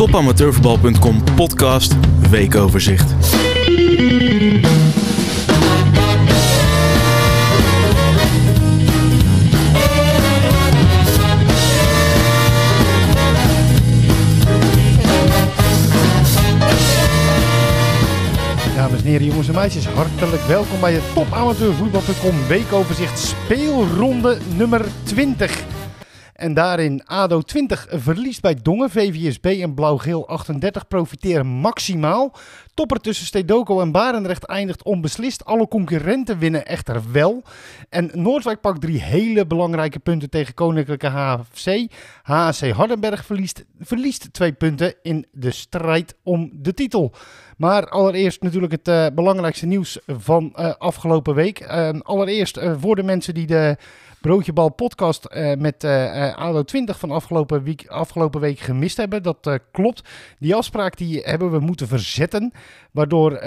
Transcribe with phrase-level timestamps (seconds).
[0.00, 1.94] Topamateurvoetbal.com podcast
[2.30, 3.10] weekoverzicht.
[18.76, 25.79] Dames en heren, jongens en meisjes, hartelijk welkom bij het Topamateurvoetbal.com weekoverzicht speelronde nummer 20.
[26.40, 32.36] En daarin ADO 20 verliest bij Dongen, VVSB en Blauw-Geel 38 profiteren maximaal.
[32.74, 35.44] Topper tussen Stedoco en Barendrecht eindigt onbeslist.
[35.44, 37.42] Alle concurrenten winnen echter wel.
[37.88, 41.86] En Noordwijk pakt drie hele belangrijke punten tegen Koninklijke HFC.
[42.22, 47.12] HAC Hardenberg verliest, verliest twee punten in de strijd om de titel.
[47.56, 51.60] Maar allereerst natuurlijk het uh, belangrijkste nieuws van uh, afgelopen week.
[51.60, 53.76] Uh, allereerst voor de mensen die de
[54.20, 59.22] Broodjebal podcast uh, met uh, ADO 20 van afgelopen week, afgelopen week gemist hebben.
[59.22, 60.08] Dat uh, klopt.
[60.38, 62.52] Die afspraak die hebben we moeten verzetten.
[62.90, 63.44] Waardoor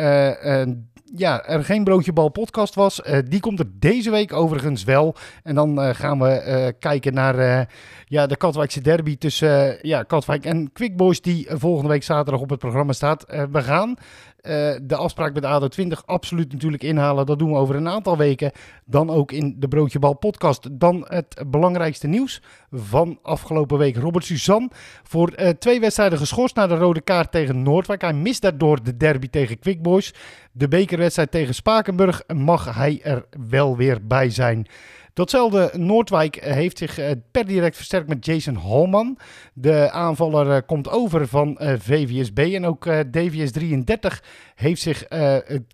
[1.16, 3.02] ja, er geen Broodjebal podcast was.
[3.28, 5.16] die komt er deze week overigens wel.
[5.44, 7.68] En dan gaan we kijken naar
[8.06, 11.22] ja, de Katwijkse derby tussen ja, Katwijk en Quickboys.
[11.22, 13.26] Die volgende week zaterdag op het programma staat.
[13.52, 13.98] we gaan
[14.44, 17.26] uh, de afspraak met ADO 20 absoluut natuurlijk inhalen.
[17.26, 18.52] Dat doen we over een aantal weken.
[18.86, 20.80] Dan ook in de Broodjebal podcast.
[20.80, 22.42] Dan het belangrijkste nieuws
[22.72, 23.96] van afgelopen week.
[23.96, 24.72] Robert Suzan
[25.04, 28.02] voor uh, twee wedstrijden geschorst na de rode kaart tegen Noordwijk.
[28.02, 30.14] Hij mist daardoor de derby tegen Quick Boys.
[30.52, 34.68] De bekerwedstrijd tegen Spakenburg mag hij er wel weer bij zijn.
[35.14, 37.00] Datzelfde Noordwijk heeft zich
[37.32, 39.18] per direct versterkt met Jason Holman.
[39.54, 44.24] De aanvaller komt over van VVSB en ook DVS 33
[44.56, 45.08] heeft zich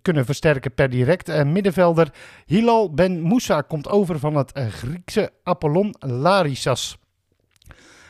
[0.01, 1.43] kunnen versterken per direct.
[1.45, 2.13] middenvelder
[2.45, 6.97] Hilal Ben Moussa komt over van het Griekse Apollon Larissas.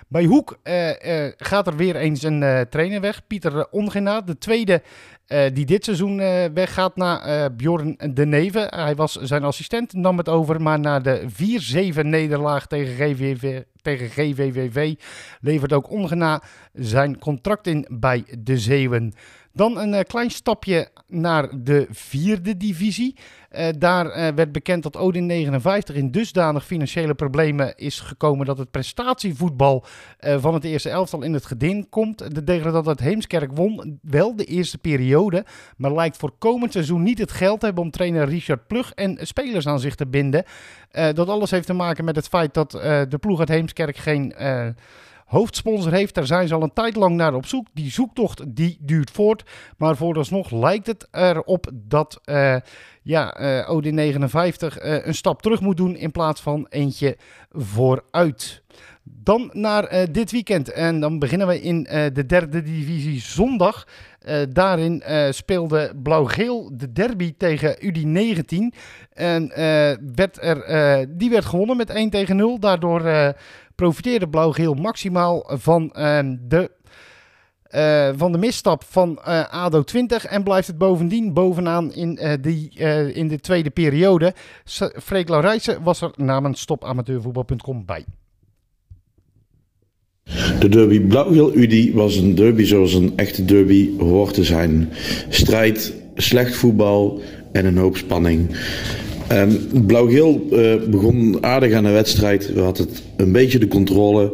[0.09, 3.27] Bij Hoek uh, uh, gaat er weer eens een uh, trainer weg.
[3.27, 4.81] Pieter Ongenaat, de tweede
[5.53, 6.17] die dit seizoen
[6.53, 8.67] weggaat naar Bjorn de Neve.
[8.69, 10.61] Hij was zijn assistent, nam het over.
[10.61, 11.25] Maar na de
[11.95, 14.95] 4-7 nederlaag tegen, GVV, tegen GVVV
[15.41, 19.13] levert ook Ongena zijn contract in bij de Zeeuwen.
[19.53, 23.15] Dan een uh, klein stapje naar de vierde divisie.
[23.51, 28.57] Uh, daar uh, werd bekend dat Odin 59 in dusdanig financiële problemen is gekomen dat
[28.57, 29.85] het prestatievoetbal
[30.19, 32.35] van het eerste elftal in het geding komt.
[32.35, 35.45] De degradant uit Heemskerk won wel de eerste periode,
[35.77, 39.17] maar lijkt voor komend seizoen niet het geld te hebben om trainer Richard Plug en
[39.21, 40.43] spelers aan zich te binden.
[40.91, 42.71] dat alles heeft te maken met het feit dat
[43.09, 44.33] de ploeg uit Heemskerk geen
[45.29, 46.15] hoofdsponsor heeft.
[46.15, 47.67] Daar zijn ze al een tijd lang naar op zoek.
[47.73, 49.43] Die zoektocht die duurt voort.
[49.77, 52.55] Maar vooralsnog lijkt het erop dat uh,
[53.01, 57.17] ja, uh, OD59 uh, een stap terug moet doen in plaats van eentje
[57.51, 58.63] vooruit.
[59.03, 60.71] Dan naar uh, dit weekend.
[60.71, 63.87] En dan beginnen we in uh, de derde divisie zondag.
[64.49, 68.77] Daarin speelde Blauw-Geel de derby tegen UD19.
[69.13, 69.51] En
[70.13, 72.59] werd er, die werd gewonnen met 1 tegen 0.
[72.59, 73.33] Daardoor
[73.79, 75.87] profiteerde Blauw-Geel maximaal van
[76.39, 76.71] de
[77.75, 82.33] uh, van de misstap van uh, ADO 20 en blijft het bovendien bovenaan in, uh,
[82.41, 82.69] die,
[83.13, 84.33] in de tweede periode.
[85.03, 88.05] Freek Laurijsen was er namens stopamateurvoetbal.com bij.
[90.59, 94.89] De derby Blauw-Geel-Udi was een derby zoals een echte derby hoort te zijn.
[95.29, 98.49] Strijd, slecht voetbal en een hoop spanning.
[99.31, 102.53] Um, Blauw-Geel uh, begon aardig aan de wedstrijd.
[102.53, 104.31] We hadden een beetje de controle.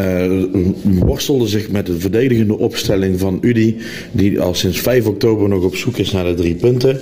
[0.00, 0.44] Uh,
[0.82, 3.76] worstelde zich met de verdedigende opstelling van Udi,
[4.12, 7.00] die al sinds 5 oktober nog op zoek is naar de drie punten.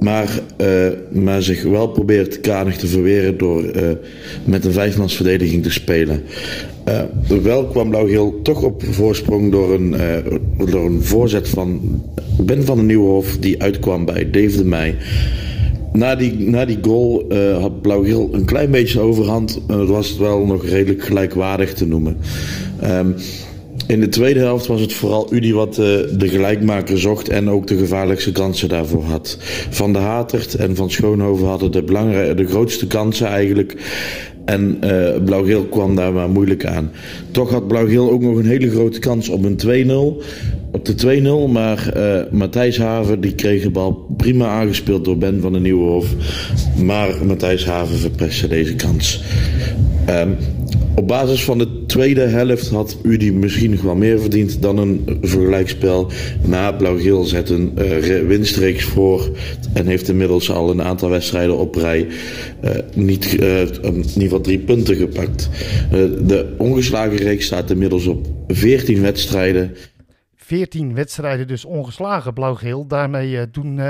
[0.00, 3.64] Maar, uh, maar zich wel probeert kranig te verweren door
[4.44, 6.22] met een vijfmansverdediging te spelen.
[6.88, 7.02] Uh,
[7.42, 9.94] wel kwam Blauw-Geel toch op voorsprong door een,
[10.70, 11.80] door een voorzet van
[12.40, 14.96] Ben van den Nieuwhof, die uitkwam bij Dave de Meij.
[15.92, 19.60] Na die, na die goal uh, had Blauw-Geel een klein beetje overhand.
[19.70, 22.16] Uh, was het wel nog redelijk gelijkwaardig te noemen.
[22.84, 23.14] Um,
[23.86, 25.84] in de tweede helft was het vooral Udi wat uh,
[26.18, 29.38] de gelijkmaker zocht en ook de gevaarlijkste kansen daarvoor had.
[29.70, 33.76] Van de Hatert en van Schoonhoven hadden de, belangrijke, de grootste kansen eigenlijk.
[34.44, 36.90] En uh, Blauw-Geel kwam daar maar moeilijk aan.
[37.30, 40.24] Toch had Blauw-Geel ook nog een hele grote kans op een 2-0.
[40.72, 45.40] Op de 2-0, maar uh, Matthijs Haven die kreeg de bal prima aangespeeld door Ben
[45.40, 46.06] van den Nieuwenhof.
[46.82, 49.22] Maar Matthijs Haven verprestte deze kans.
[50.08, 50.36] Um,
[50.94, 55.18] Op basis van de tweede helft had Udi misschien nog wel meer verdiend dan een
[55.22, 56.10] vergelijkspel.
[56.46, 59.30] Maar Blauw-Geel zet een uh, winstreeks voor
[59.72, 62.06] en heeft inmiddels al een aantal wedstrijden op rij
[62.64, 65.48] uh, niet, uh, in ieder geval drie punten gepakt.
[66.26, 69.76] de ongeslagen reeks staat inmiddels op 14 wedstrijden.
[70.36, 72.86] 14 wedstrijden dus ongeslagen Blauw-Geel.
[72.86, 73.80] Daarmee doen,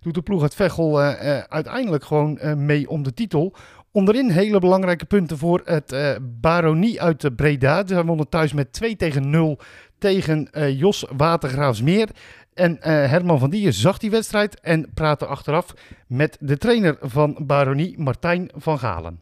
[0.00, 1.00] doet de ploeg uit Veghel
[1.48, 3.54] uiteindelijk gewoon mee om de titel.
[3.96, 6.10] Onderin hele belangrijke punten voor het uh,
[6.40, 7.86] Baronie uit Breda.
[7.86, 9.58] Ze wonnen thuis met 2 tegen 0
[9.98, 12.08] tegen uh, Jos Watergraafsmeer.
[12.54, 15.66] En uh, Herman van Dier zag die wedstrijd en praatte achteraf
[16.06, 19.20] met de trainer van Baronie, Martijn van Galen.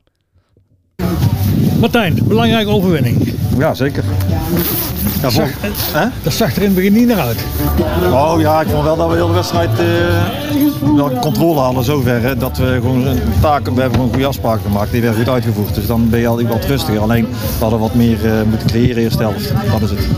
[1.80, 3.32] Martijn, belangrijke overwinning.
[3.58, 4.04] Ja, zeker.
[4.28, 4.40] Ja,
[5.20, 5.50] dat, zag,
[6.22, 7.44] dat zag er in het begin niet naar uit.
[8.12, 10.63] Oh ja, ik vond wel dat we heel de wedstrijd uh,
[10.96, 12.22] wel controle hadden zover.
[12.22, 14.90] Hè, dat we gewoon een taak, we hebben gewoon goede afspraken gemaakt.
[14.90, 15.74] Die werden goed uitgevoerd.
[15.74, 17.00] Dus dan ben je al wat rustiger.
[17.00, 19.52] Alleen we hadden wat meer uh, moeten creëren eerste helft.
[19.70, 20.08] Dat is het.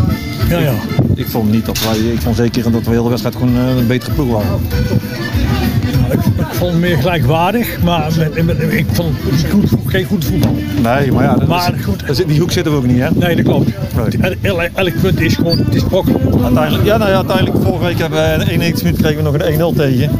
[0.49, 0.73] Ja, ja.
[1.15, 3.77] Ik vond niet dat wij, ik vond zeker dat we heel de wedstrijd gewoon uh,
[3.77, 4.61] een betere ploeg waren.
[6.11, 10.25] Ik, ik, vond het meer gelijkwaardig, maar met, met, ik vond het goed, geen goed
[10.25, 10.55] voetbal.
[10.83, 12.29] Nee, maar ja, dat maar, is, goed.
[12.29, 13.09] die hoek zitten we ook niet, hè?
[13.11, 13.71] Nee, dat klopt.
[14.21, 14.37] Nee.
[14.43, 16.45] Elk, elk punt is gewoon, het is brokkelen.
[16.45, 19.75] Uiteindelijk, ja, nou ja, uiteindelijk, vorige week hebben we 91 minuten kregen we nog een
[19.75, 20.11] 1-0 tegen.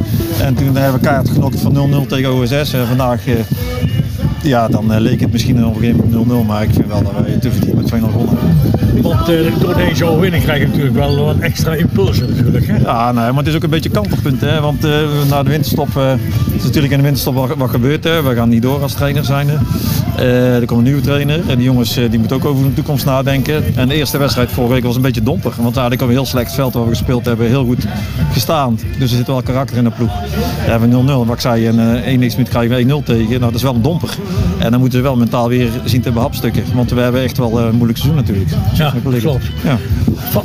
[0.41, 2.73] En toen hebben we kaart genokt van 0-0 tegen OSS.
[2.73, 3.35] En vandaag, uh,
[4.43, 7.37] ja, dan uh, leek het misschien nog een 0-0, maar ik vind wel dat wij
[7.37, 8.37] te verdienen met 2-0 gewonnen.
[9.01, 12.67] Want uh, door deze overwinning krijg je natuurlijk wel wat extra impulsen natuurlijk.
[12.67, 12.77] Hè?
[12.77, 14.41] Ja, nee, maar het is ook een beetje kantelpunt.
[14.41, 14.61] Hè?
[14.61, 14.91] Want uh,
[15.29, 16.13] na de winterstop uh,
[16.55, 18.03] is natuurlijk in de winterstop wat, wat gebeurd.
[18.03, 18.21] Hè?
[18.21, 19.49] We gaan niet door als trainer zijn.
[20.17, 21.39] er komt een nieuwe trainer.
[21.49, 23.63] En die jongens die moeten ook over hun toekomst nadenken.
[23.75, 25.51] En de eerste wedstrijd vorige week was een beetje domper.
[25.55, 27.47] Want eigenlijk hebben we heel slecht veld waar we gespeeld hebben.
[27.47, 27.85] Heel goed
[28.31, 28.79] gestaan.
[28.99, 30.11] Dus er zit wel karakter in de ploeg.
[30.65, 31.27] We hebben 0-0.
[31.27, 33.29] Wat ik zei, en 1 niks minuut krijgen we 1-0 tegen.
[33.29, 34.15] Nou, dat is wel een domper.
[34.59, 36.63] En dan moeten we wel mentaal weer zien te behapstukken.
[36.73, 38.49] Want we hebben echt wel een moeilijk seizoen natuurlijk.
[38.73, 38.86] Ja,
[39.19, 39.45] klopt.
[39.63, 39.77] Ja.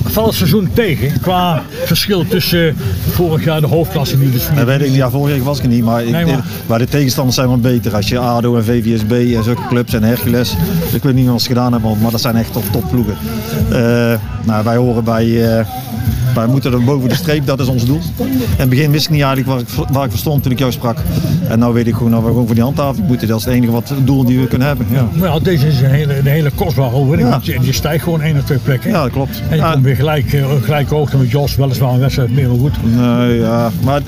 [0.04, 2.76] Valt het seizoen tegen qua verschil tussen
[3.10, 4.96] vorig jaar de hoofdklasse nu dus Dat weet ik niet.
[4.96, 5.84] Ja, vorig jaar was ik er niet.
[5.84, 6.44] Maar, nee, maar...
[6.66, 7.94] maar de tegenstanders zijn wel beter.
[7.94, 10.56] Als je ADO en VVSB en zulke clubs en Hercules.
[10.92, 13.16] Ik weet niet wat ze gedaan hebben, maar dat zijn echt top, topploegen.
[13.70, 13.78] Uh,
[14.44, 15.26] nou, wij horen bij...
[15.26, 15.66] Uh,
[16.34, 18.00] wij moeten er boven de streep, dat is ons doel.
[18.18, 20.72] In het begin wist ik niet eigenlijk waar ik, waar ik verstond toen ik jou
[20.72, 20.98] sprak.
[21.48, 23.28] En nu weet ik gewoon dat we gewoon voor die handhaving moeten.
[23.28, 24.86] Dat is het enige wat, het doel die we kunnen hebben.
[24.90, 25.08] Ja.
[25.14, 27.28] Maar deze is een hele, een hele kostbare overwinning.
[27.28, 27.40] Ja.
[27.42, 28.90] Je, je stijgt gewoon één of twee plekken.
[28.90, 29.42] Ja, dat klopt.
[29.48, 31.56] En je komt weer gelijk, uh, gelijk hoogte met Jos.
[31.56, 32.76] Weliswaar een wedstrijd meer dan goed.
[32.96, 33.70] Nee, ja.
[33.84, 34.00] Maar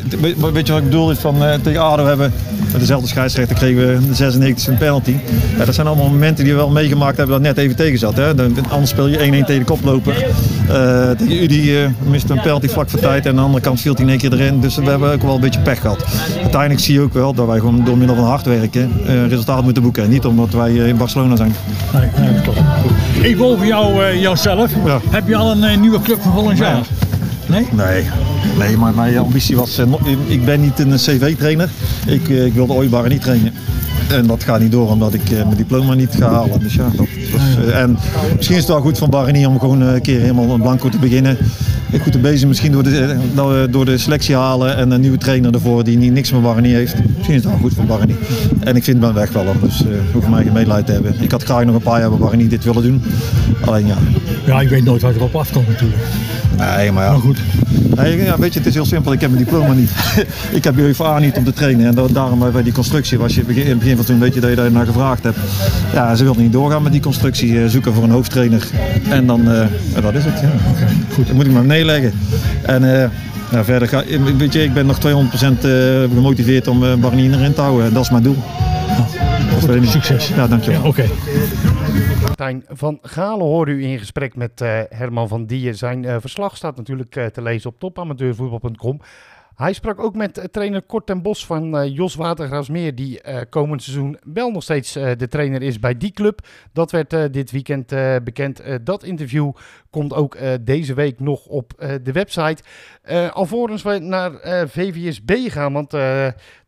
[0.52, 1.10] weet je wat ik bedoel?
[1.10, 2.32] Is van, uh, tegen ADO hebben
[2.74, 5.16] met dezelfde scheidsrechter kregen we de 96 een penalty.
[5.58, 8.16] Ja, dat zijn allemaal momenten die we wel meegemaakt hebben dat net even tegen zat.
[8.16, 8.34] Hè.
[8.34, 10.26] Dan, anders speel je 1-1 tegen de koploper.
[10.68, 13.80] Uh, tegen Udi uh, miste een penalty vlak voor tijd en aan de andere kant
[13.80, 14.60] viel hij in één keer erin.
[14.60, 16.04] Dus we hebben ook wel een beetje pech gehad.
[16.42, 19.62] Uiteindelijk zie je ook wel dat wij gewoon door middel van hard werken uh, resultaat
[19.62, 20.02] moeten boeken.
[20.02, 21.54] En niet omdat wij in Barcelona zijn.
[21.92, 22.60] Nee, nee dat klopt.
[23.22, 24.70] Even over jou, jouzelf.
[24.84, 25.00] Ja.
[25.10, 26.80] Heb je al een nieuwe club voor volgend jaar?
[27.46, 27.66] Nee?
[27.72, 28.04] Nee.
[28.58, 29.80] Nee, maar mijn ambitie was,
[30.26, 31.68] ik ben niet een cv-trainer.
[32.06, 33.52] Ik, ik wilde ooit niet trainen.
[34.08, 36.60] En dat gaat niet door omdat ik mijn diploma niet ga halen.
[36.60, 37.06] Dus ja, dat,
[37.56, 37.98] dat, en
[38.36, 40.98] misschien is het wel goed van Barreni om gewoon een keer helemaal een blanco te
[40.98, 41.38] beginnen.
[42.02, 45.84] Goed te bezig misschien door de, door de selectie halen en een nieuwe trainer ervoor
[45.84, 46.94] die niks met Barreni heeft.
[47.16, 48.16] Misschien is het wel goed van Barreni.
[48.60, 51.14] En ik vind mijn weg wel, dus uh, hoef mij geen medelijden te hebben.
[51.20, 53.02] Ik had graag nog een paar jaar bij Barreni dit willen doen.
[53.64, 53.96] Alleen ja.
[54.46, 56.02] Ja, ik weet nooit wat erop afkomt natuurlijk.
[56.58, 57.10] Nee, maar ja.
[57.10, 57.38] Maar goed.
[57.96, 59.12] Nee, ja, weet je, het is heel simpel.
[59.12, 59.90] Ik heb mijn diploma niet.
[60.58, 61.86] ik heb UEFA niet om te trainen.
[61.86, 64.50] En daarom bij die constructie was je in het begin van toen weet je dat
[64.50, 65.38] je daar naar gevraagd hebt.
[65.92, 67.68] Ja, ze wilden niet doorgaan met die constructie.
[67.68, 68.66] Zoeken voor een hoofdtrainer.
[69.08, 69.66] En dan, uh,
[70.02, 70.40] dat is het.
[70.40, 70.50] Ja.
[70.70, 71.26] Okay, goed.
[71.26, 72.20] Dan moet ik maar neerleggen.
[72.62, 73.10] En uh,
[73.50, 74.04] ja, verder ga
[74.38, 75.12] weet je, ik ben nog 200% uh,
[76.02, 77.94] gemotiveerd om uh, Barnier erin te houden.
[77.94, 78.36] Dat is mijn doel.
[78.88, 80.28] Oh, goed, succes.
[80.28, 80.82] Ja, dankjewel.
[80.82, 81.00] Ja, Oké.
[81.02, 82.14] Okay.
[82.22, 85.74] Martijn van Galen hoorde u in gesprek met uh, Herman van Dier.
[85.74, 89.00] Zijn uh, verslag staat natuurlijk uh, te lezen op topamateurvoetbal.com.
[89.54, 94.50] Hij sprak ook met trainer Kort ten Bos van Jos Watergraafsmeer, die komend seizoen wel
[94.50, 96.46] nog steeds de trainer is bij die club.
[96.72, 97.86] Dat werd dit weekend
[98.24, 98.62] bekend.
[98.82, 99.52] dat interview
[99.90, 102.62] komt ook deze week nog op de website.
[103.32, 104.32] alvorens we naar
[104.68, 105.92] VVSB gaan, want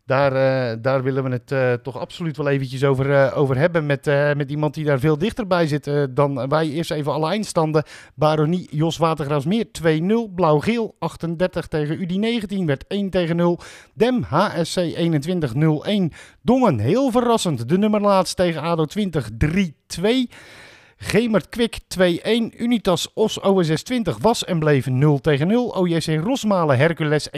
[0.06, 3.86] daar, uh, daar willen we het uh, toch absoluut wel eventjes over, uh, over hebben.
[3.86, 4.04] Met,
[4.36, 6.70] met iemand die daar veel dichterbij zit dan wij.
[6.70, 7.84] Eerst even alle eindstanden.
[8.14, 10.34] Baronie Jos Watergraafsmeer 2-0.
[10.34, 13.58] Blauw-geel 38 tegen UDI 19 werd 1 tegen 0.
[13.94, 16.14] Dem HSC 21-0-1.
[16.42, 17.68] Dongen heel verrassend.
[17.68, 20.06] De nummer laatst tegen ADO 20 3-2.
[20.96, 22.02] Gemert Kwik 2-1.
[22.56, 25.76] Unitas Os OSS 20 was en bleef 0 tegen 0.
[25.78, 27.32] OJC Rosmalen Hercules 1-2.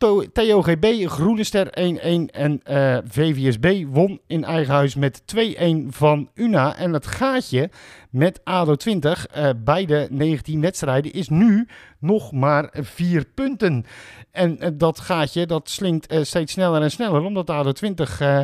[0.00, 6.30] To- TOGB, Groene Ster 1-1 en eh, VVSB won in eigen huis met 2-1 van
[6.34, 6.76] UNA.
[6.76, 7.70] En het gaatje
[8.10, 13.84] met ADO 20, eh, beide 19 wedstrijden, is nu nog maar 4 punten.
[14.30, 18.40] En eh, dat gaatje dat slinkt eh, steeds sneller en sneller, omdat ADO 20, eh,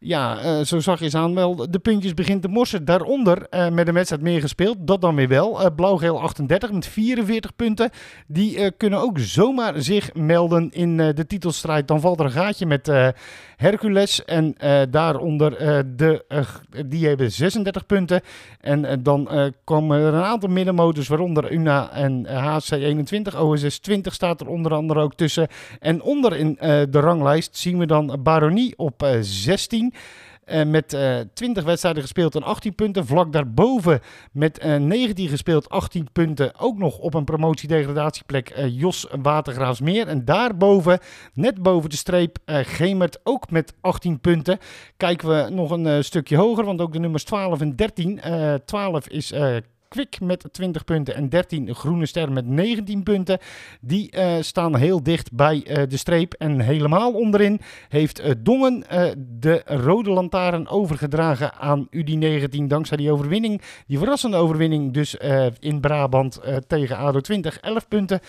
[0.00, 2.84] ja, zo zag je aan, wel de puntjes begint te morsen.
[2.84, 5.74] Daaronder met een wedstrijd meer gespeeld, dat dan weer wel.
[5.74, 7.90] Blauw-geel 38 met 44 punten.
[8.26, 11.88] Die kunnen ook zomaar zich melden in de titelstrijd.
[11.88, 12.90] Dan valt er een gaatje met
[13.60, 16.46] Hercules en eh, daaronder eh, de, eh,
[16.86, 18.20] die hebben 36 punten.
[18.60, 19.28] En dan
[19.64, 23.40] komen er een aantal middenmotors, waaronder UNA en eh, HC 21.
[23.40, 25.48] OSS 20 staat er onder andere ook tussen.
[25.80, 26.56] En onder in
[26.90, 29.94] de ranglijst zien we dan Baronie op eh, 16.
[30.50, 33.06] Eh, met eh 20 wedstrijden gespeeld en 18 punten.
[33.06, 34.00] Vlak daarboven
[34.32, 36.58] met eh 19 gespeeld, 18 punten.
[36.58, 40.08] Ook nog op een promotiedegradatieplek eh Jos Watergraafsmeer.
[40.08, 40.98] En daarboven,
[41.34, 44.58] net boven de streep, eh Gemert ook met 18 punten.
[44.96, 48.20] Kijken we nog een eh, stukje hoger, want ook de nummers 12 en 13.
[48.20, 49.56] eh 12 is eh
[49.90, 53.38] Kwik met 20 punten en 13 Groene Ster met 19 punten.
[53.80, 56.32] Die eh, staan heel dicht bij eh, de streep.
[56.32, 58.84] En helemaal onderin heeft eh, Dongen
[59.18, 62.66] de rode lantaarn overgedragen aan UD19.
[62.66, 65.16] Dankzij die overwinning, die verrassende overwinning dus
[65.58, 67.58] in Brabant tegen ADO 20.
[67.60, 68.20] 11 punten.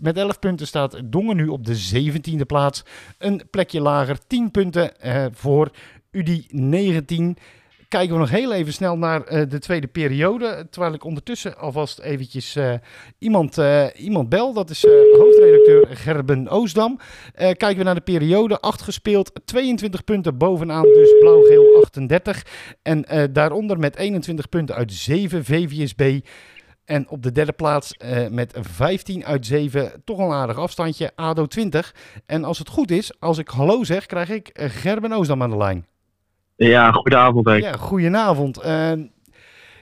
[0.00, 2.84] Met 11 punten staat Dongen nu op de 17e plaats.
[3.18, 4.92] Een plekje lager, 10 punten
[5.32, 5.70] voor
[6.16, 7.34] UD19
[7.90, 10.66] kijken we nog heel even snel naar eh, de tweede periode.
[10.70, 12.74] Terwijl ik ondertussen alvast eventjes eh,
[13.18, 14.52] iemand, eh, iemand bel.
[14.52, 14.86] Dat is
[15.18, 16.98] hoofdredacteur Gerben Oosdam.
[17.34, 18.60] Kijken we naar de periode.
[18.60, 20.82] 8 gespeeld, 22 punten bovenaan.
[20.82, 22.46] Dus blauw-geel 38.
[22.82, 26.20] En daaronder met 21 punten uit 7 VVSB.
[26.84, 27.94] En op de derde plaats
[28.30, 31.94] met 15 uit 7, toch een aardig afstandje, ADO 20.
[32.26, 35.56] En als het goed is, als ik hallo zeg, krijg ik Gerben Oosdam aan de
[35.56, 35.89] lijn.
[36.68, 37.62] Ja, goedenavond Henk.
[37.62, 38.58] Ja, goedenavond.
[38.60, 38.92] Eh,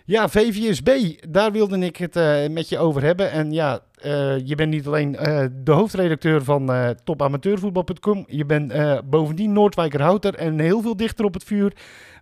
[0.08, 0.88] ja, VVSB,
[1.28, 3.30] daar wilde ik het eh, met je over hebben.
[3.30, 8.24] En ja, eh, je bent niet alleen eh, de hoofdredacteur van topamateurvoetbal.com.
[8.28, 8.72] Je bent
[9.10, 11.72] bovendien Noordwijkerhouter en heel veel dichter op het vuur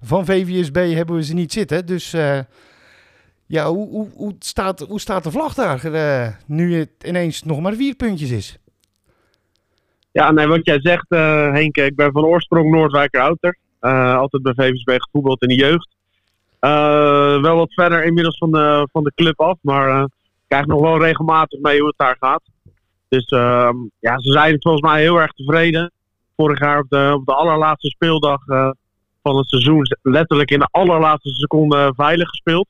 [0.01, 1.87] van VVSB hebben we ze niet zitten.
[1.87, 2.11] Dus
[3.47, 7.75] ja, hoe, hoe, hoe, staat, hoe staat de vlag daar nu het ineens nog maar
[7.75, 8.59] vier puntjes is?
[10.13, 13.51] Ja, nee, wat jij zegt, Henk, ik ben van oorsprong Noordwijkerhouter.
[13.51, 15.97] Eh altijd bij VVSB gevoetbald in de jeugd.
[16.59, 20.67] Eh, wel wat verder inmiddels van de, van de club af, maar eh, ik krijg
[20.67, 22.43] nog wel regelmatig mee hoe het daar gaat.
[23.09, 25.93] Dus ehm, ja, ze zijn volgens mij heel erg tevreden.
[26.37, 28.71] Vorig jaar op de, op de allerlaatste speeldag eh,
[29.23, 32.69] van het seizoen, letterlijk in de allerlaatste seconde veilig gespeeld.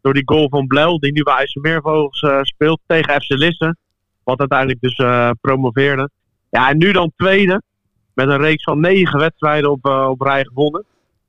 [0.00, 3.76] Door die goal van Blel, die nu bij IJsselmeervogels eh speelt tegen FC Lisse.
[4.24, 6.10] Wat uiteindelijk dus eh, promoveerde.
[6.50, 7.62] Ja, en nu dan tweede.
[8.16, 10.84] Met een reeks van negen wedstrijden op, eh, op rij gewonnen.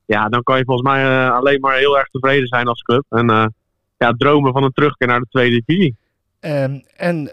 [0.06, 3.06] Ja, dan kan je volgens mij eh, alleen maar heel erg tevreden zijn als club.
[3.10, 3.46] En eh,
[3.98, 5.96] ja, dromen van een terugkeer naar de tweede divisie.
[6.39, 7.29] Ehm, en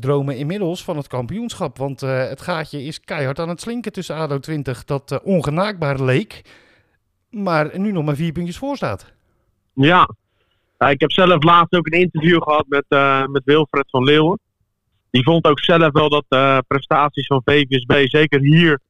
[0.00, 1.78] dromen inmiddels van het kampioenschap.
[1.78, 6.42] Want het gaatje is keihard aan het slinken tussen ADO 20, dat ongenaakbaar leek.
[7.30, 9.12] Maar nu nog maar vier puntjes voor staat.
[9.72, 10.08] Ja.
[10.78, 12.84] Ik heb zelf laatst ook een interview gehad met,
[13.30, 14.38] met Wilfred van Leeuwen.
[15.10, 18.80] Die vond ook zelf wel dat de prestaties van VVSB, zeker hier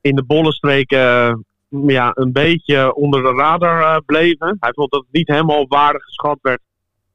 [0.00, 1.34] in de Bollenstreek, eh,
[1.68, 4.56] ja, een beetje onder de radar eh, bleven.
[4.60, 6.60] Hij vond dat het niet helemaal waardig geschat werd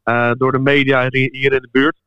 [0.03, 1.97] eh, door de media hier in de buurt.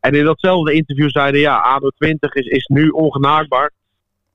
[0.00, 3.70] En in datzelfde interview zeiden ja, ADO 20 is, is nu ongenaakbaar.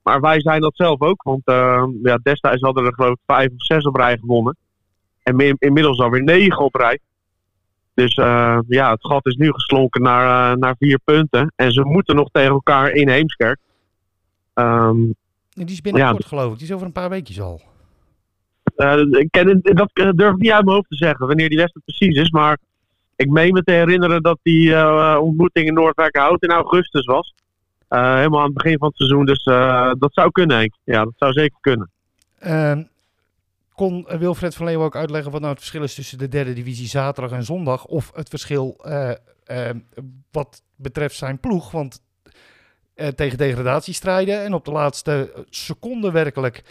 [0.02, 3.48] Maar wij zijn dat zelf ook, want eh, ja, destijds hadden er geloof ik vijf
[3.48, 4.56] of zes op rij gewonnen.
[5.22, 6.98] En in- inmiddels alweer negen op rij.
[7.94, 11.52] Dus eh, ja, het gat is nu geslonken naar, eh, naar vier punten.
[11.56, 13.58] En ze moeten nog tegen elkaar in Heemskerk.
[14.54, 14.96] Ehm,
[15.50, 16.58] die is binnenkort geloof ik.
[16.58, 17.60] Die is over een paar weekjes al.
[18.76, 21.86] eh, ik ken, dat durf ik niet uit mijn hoofd te zeggen, wanneer die wedstrijd
[21.86, 22.30] precies is.
[22.30, 22.58] Maar
[23.16, 27.34] ik meen me te herinneren dat die ontmoeting in Noordwijkerhout in augustus was.
[27.88, 29.24] Helemaal aan het begin van het seizoen.
[29.24, 29.44] Dus
[29.98, 30.74] dat zou kunnen, Henk.
[30.84, 31.90] Ja, dat zou zeker kunnen.
[33.74, 36.52] Kon eh, Wilfred van Leeuwen ook uitleggen wat nou het verschil is tussen de derde
[36.52, 37.84] divisie zaterdag en zondag?
[37.84, 39.10] Of het verschil eh,
[39.44, 39.76] eh,
[40.30, 41.70] wat betreft zijn ploeg?
[41.70, 42.02] Want
[43.14, 46.64] tegen degradatie strijden en op de laatste seconde werkelijk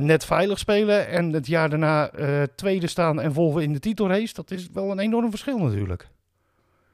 [0.00, 1.08] net veilig spelen.
[1.08, 2.10] En het jaar daarna
[2.54, 4.34] tweede staan en volgen in de titelrace.
[4.34, 6.08] Dat is wel een enorm verschil natuurlijk.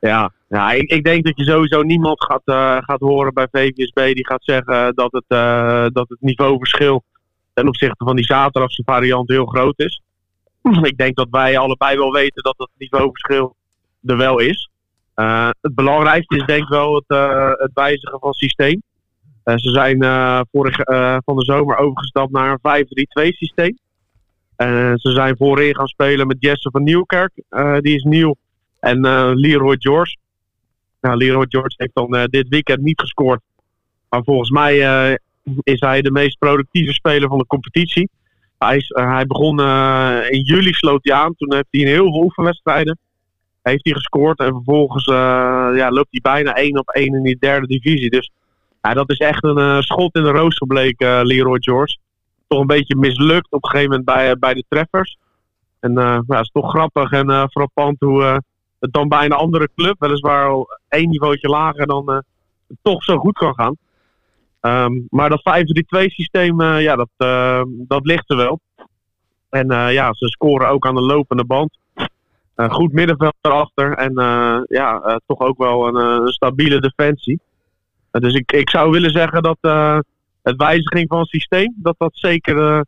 [0.00, 2.42] Ja, ja ik, ik denk dat je sowieso niemand gaat,
[2.84, 5.28] gaat horen bij VVSB die gaat zeggen dat het,
[5.94, 7.04] dat het niveauverschil
[7.54, 10.02] ten opzichte van die zaterdagse variant heel groot is.
[10.82, 13.56] Ik denk dat wij allebei wel weten dat het niveauverschil
[14.04, 14.70] er wel is.
[15.14, 18.82] Eh, het belangrijkste is denk ik wel het, eh, het wijzigen van systeem.
[19.44, 19.98] Eh, ze zijn
[20.52, 20.76] vorig,
[21.24, 23.78] van de zomer overgestapt naar een 5-3-2 systeem.
[24.96, 27.32] Ze zijn voorin gaan spelen met Jesse van Nieuwkerk,
[27.80, 28.34] die is nieuw.
[28.80, 29.00] En
[29.36, 30.16] Leroy George.
[31.00, 33.40] Nou, Leroy George heeft dan dit weekend niet gescoord.
[34.08, 35.18] Maar volgens mij
[35.62, 38.10] is hij de meest productieve speler van de competitie.
[38.58, 41.34] Hij, is, eh, hij begon eh, in juli, sloot hij aan.
[41.36, 42.98] Toen heeft hij in heel veel oefenwedstrijden
[43.62, 44.38] heeft hij gescoord.
[44.38, 45.14] En vervolgens eh,
[45.74, 48.10] ja, loopt hij bijna 1 op 1 in die derde divisie.
[48.10, 48.30] Dus
[48.82, 51.96] ja, dat is echt een schot in de roos gebleken, Leroy George.
[52.48, 55.16] Toch een beetje mislukt op een gegeven moment bij, bij de treffers.
[55.80, 58.22] En eh, ja, is toch grappig en eh, frappant hoe
[58.78, 60.50] het dan bij een andere club, weliswaar
[60.88, 62.24] één niveautje lager, dan
[62.82, 63.76] toch zo goed kan gaan.
[64.62, 68.60] Ehm, maar dat 5-3-2 systeem, eh, ja, dat, eh, dat ligt er wel.
[69.48, 71.78] En eh, ja, ze scoren ook aan de lopende band.
[72.56, 73.92] Goed middenveld erachter.
[73.96, 77.40] En eh, ja, toch ook wel een, een stabiele defensie.
[78.10, 79.58] Dus ik, ik zou willen zeggen dat
[80.42, 82.84] het wijziging van het systeem, dat dat zeker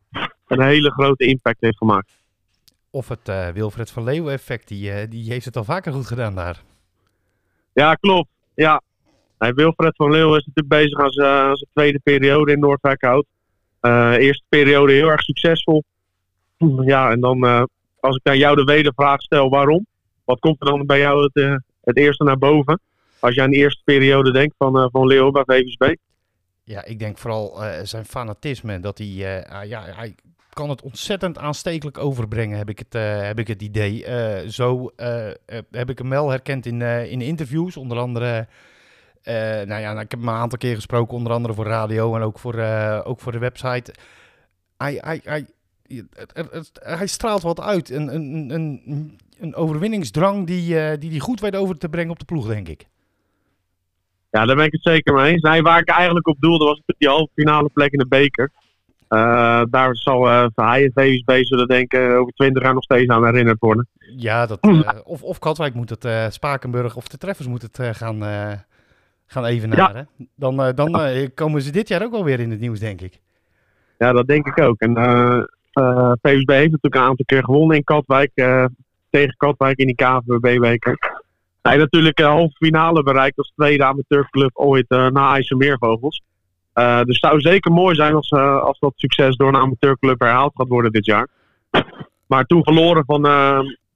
[0.47, 2.13] een hele grote impact heeft gemaakt.
[2.91, 6.63] Of het Wilfred van Leeuwen effect, die, die heeft het al vaker goed gedaan daar.
[7.73, 8.29] Ja, klopt.
[8.55, 8.83] Ja.
[9.39, 13.27] Hey, Wilfred van Leeuwen is natuurlijk bezig aan zijn, aan zijn tweede periode in Noordwijkerhout.
[13.81, 15.85] Eh eerste periode heel erg succesvol.
[16.85, 17.63] Ja, en dan eh,
[18.01, 19.87] als ik aan jou de wedervraag stel waarom,
[20.25, 22.81] wat komt er dan bij jou het, eh, het eerste naar boven?
[23.19, 25.95] Als je aan de eerste periode denkt van, eh, van Leeuwen bij VVSB.
[26.65, 28.81] Ja, ik denk vooral eh, zijn fanatisme.
[28.81, 30.15] Dat hij, eh, ah, ja, hij
[30.53, 34.05] kan het ontzettend aanstekelijk overbrengen, heb ik het, eh, heb ik het idee.
[34.05, 35.35] Eh, zo eh, eh,
[35.71, 38.47] heb ik hem wel herkend in, eh, in interviews, onder andere...
[39.25, 42.23] eh, nou ja, ik heb hem een aantal keer gesproken, onder andere voor radio en
[42.23, 43.95] ook voor, eh, ook voor de website.
[44.77, 45.47] Hij, hij, hij,
[46.73, 47.91] hij straalt wat uit.
[47.91, 52.19] Een, een, een, een overwinningsdrang die, eh, die hij goed weet over te brengen op
[52.19, 52.87] de ploeg, denk ik.
[54.31, 55.43] Ja, daar ben ik het zeker mee eens.
[55.43, 58.51] Nee, waar ik eigenlijk op doelde was die halve finale plek in de beker.
[59.71, 63.61] Daar zal eh hij en VVSB zullen denken over 20 jaar nog steeds aan herinnerd
[63.61, 63.89] worden.
[64.17, 64.59] Ja, dat,
[65.05, 68.53] of, of Katwijk moet het, Spakenburg of de Treffers moet het eh,
[69.27, 70.09] gaan, eh gaan evenaren.
[70.37, 73.01] Dan, eh, dan eh, komen ze dit jaar ook wel weer in het nieuws, denk
[73.01, 73.21] ik.
[73.99, 74.81] Ja, dat denk ik ook.
[74.81, 75.43] En eh
[76.23, 78.31] VVSB heeft natuurlijk een aantal keer gewonnen in Katwijk.
[79.11, 80.99] tegen Katwijk in die KVB-beker.
[81.63, 86.23] Hij natuurlijk een halve finale bereikt als tweede amateurclub ooit na IJsselmeervogels.
[86.75, 90.69] Dus het zou zeker mooi zijn als, als dat succes door een amateurclub herhaald gaat
[90.69, 91.29] worden dit jaar.
[92.27, 93.23] Maar toen verloren van,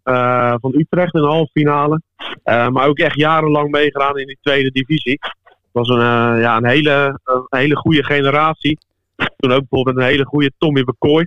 [0.09, 2.03] eh, van Utrecht in de halve finale.
[2.43, 5.19] Eh, maar ook echt jarenlang meegedaan in die tweede divisie.
[5.45, 8.79] Het was een, eh, ja, een, hele, een hele goede generatie.
[9.37, 11.27] Toen ook bijvoorbeeld een hele goede Tommy Bekooi.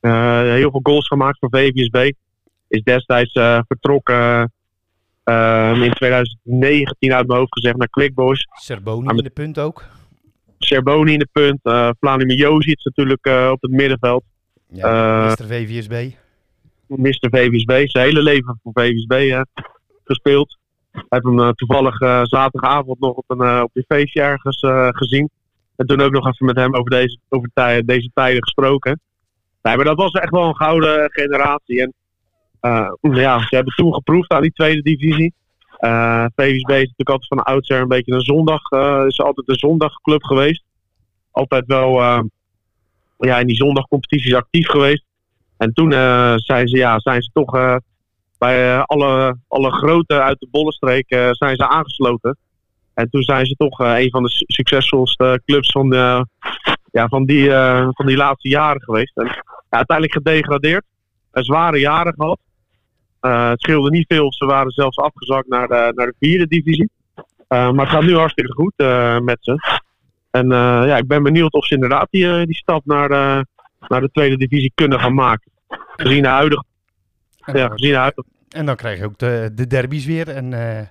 [0.00, 2.10] Heel veel goals gemaakt voor VVSB.
[2.68, 3.32] Is destijds
[3.66, 4.52] vertrokken
[5.74, 8.46] in 2019 uit mijn hoofd gezegd naar Quickboys.
[8.52, 9.84] Serboni in de punt ook.
[10.58, 11.60] Serboni in de punt.
[12.00, 14.24] Vladimir Josic natuurlijk op het middenveld.
[14.68, 15.46] Ja, Mr.
[15.46, 16.21] VVSB.
[16.96, 17.28] Mr.
[17.30, 17.88] VVSB.
[17.88, 19.42] Zijn hele leven voor VVSB
[20.04, 20.58] gespeeld.
[20.92, 24.58] Ik heb hem eh, toevallig eh, zaterdagavond nog op een, eh, op een feestje ergens
[24.96, 25.30] gezien.
[25.76, 29.00] En toen ook nog even met hem over deze, over tij- deze tijden gesproken.
[29.62, 31.80] Maar dat was echt wel een gouden generatie.
[31.80, 31.94] En
[33.00, 35.34] ja, ze hebben toen geproefd aan die tweede divisie.
[35.76, 38.70] Eh VVSB is natuurlijk altijd van oudsher een beetje een zondag.
[38.70, 40.64] eh, is altijd een zondagclub geweest.
[41.30, 41.92] Altijd wel
[43.18, 45.04] ja, in die zondagcompetities actief geweest.
[45.62, 47.76] En toen eh, zijn, ze, ja, zijn ze toch eh,
[48.38, 52.36] bij eh, alle, alle grote uit de bollenstreek zijn ze aangesloten.
[52.94, 55.88] En toen zijn ze toch een van de su- succesvolste clubs van,
[56.92, 57.50] ja, van, die,
[57.90, 59.16] van die laatste jaren geweest.
[59.16, 60.84] En ja, uiteindelijk gedegradeerd.
[61.32, 62.38] Een zware jaren gehad.
[63.20, 64.32] Eh, het scheelde niet veel.
[64.32, 66.90] Ze waren zelfs afgezakt naar de, naar de vierde divisie.
[67.48, 68.74] Maar het gaat nu hartstikke goed
[69.24, 69.80] met ze.
[70.30, 70.48] En
[70.86, 73.44] ja, ik ben benieuwd of ze inderdaad die, die stap naar
[73.88, 75.51] naar de tweede divisie kunnen gaan maken.
[75.96, 76.64] Gezien de huidige.
[77.40, 78.28] En, Ja, dan, gezien de huidige.
[78.48, 80.28] en dan krijg je ook de, de derbies weer.
[80.28, 80.86] En eh,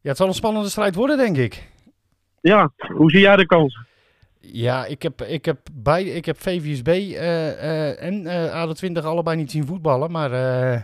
[0.00, 1.68] ja, het zal een spannende strijd worden, denk ik.
[2.40, 3.78] Ja, hoe zie jij de kans?
[4.40, 9.36] Ja, ik heb, ik heb, bij, ik heb VVSB eh, eh, en eh AD20 allebei
[9.36, 10.10] niet zien voetballen.
[10.10, 10.80] Maar eh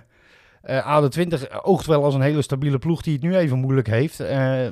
[0.65, 4.17] eh, AD20 oogt wel als een hele stabiele ploeg die het nu even moeilijk heeft.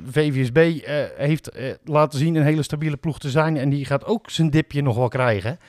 [0.09, 1.51] VVSB heeft
[1.83, 3.57] laten zien een hele stabiele ploeg te zijn.
[3.57, 5.59] En die gaat ook zijn dipje nog wel krijgen.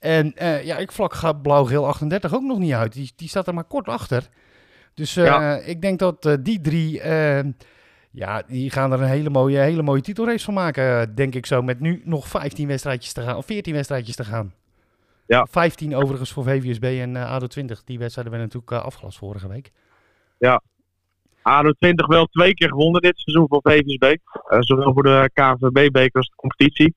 [0.00, 2.92] En eh, ja, ik vlak gaat Blauw-Geel 38 ook nog niet uit.
[2.92, 4.28] Die, die staat er maar kort achter.
[4.94, 5.56] Dus eh, Ja.
[5.56, 7.02] ik denk dat eh, die drie...
[8.12, 11.62] ja, die gaan er een hele mooie, hele mooie titelrace van maken, denk ik zo.
[11.62, 14.54] Met nu nog 15 wedstrijdjes te gaan, of 14 wedstrijdjes te gaan.
[15.26, 15.46] Ja.
[15.50, 17.84] 15 overigens voor VVSB en ADO 20.
[17.84, 19.72] Die wedstrijden werden natuurlijk afgelast vorige week.
[21.42, 24.16] Ah, ADO 20 wel twee keer gewonnen dit seizoen van VVSB.
[24.58, 26.94] Zowel voor de KNVB-beker als de competitie.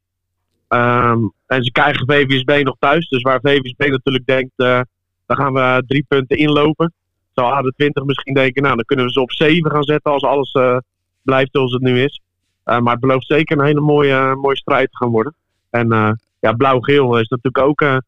[0.74, 3.08] Um, en ze krijgen VVSB nog thuis.
[3.10, 4.82] Dus waar VVSB natuurlijk denkt, uh,
[5.26, 6.94] dan gaan we drie punten inlopen.
[7.34, 10.24] Zou ADO 20 misschien denken, nou dan kunnen we ze op zeven gaan zetten als
[10.24, 10.78] alles uh,
[11.22, 12.22] blijft zoals het nu is.
[12.64, 15.34] maar het belooft zeker een hele mooie, mooie strijd te gaan worden.
[15.70, 18.02] En ja, blauw-geel is natuurlijk ook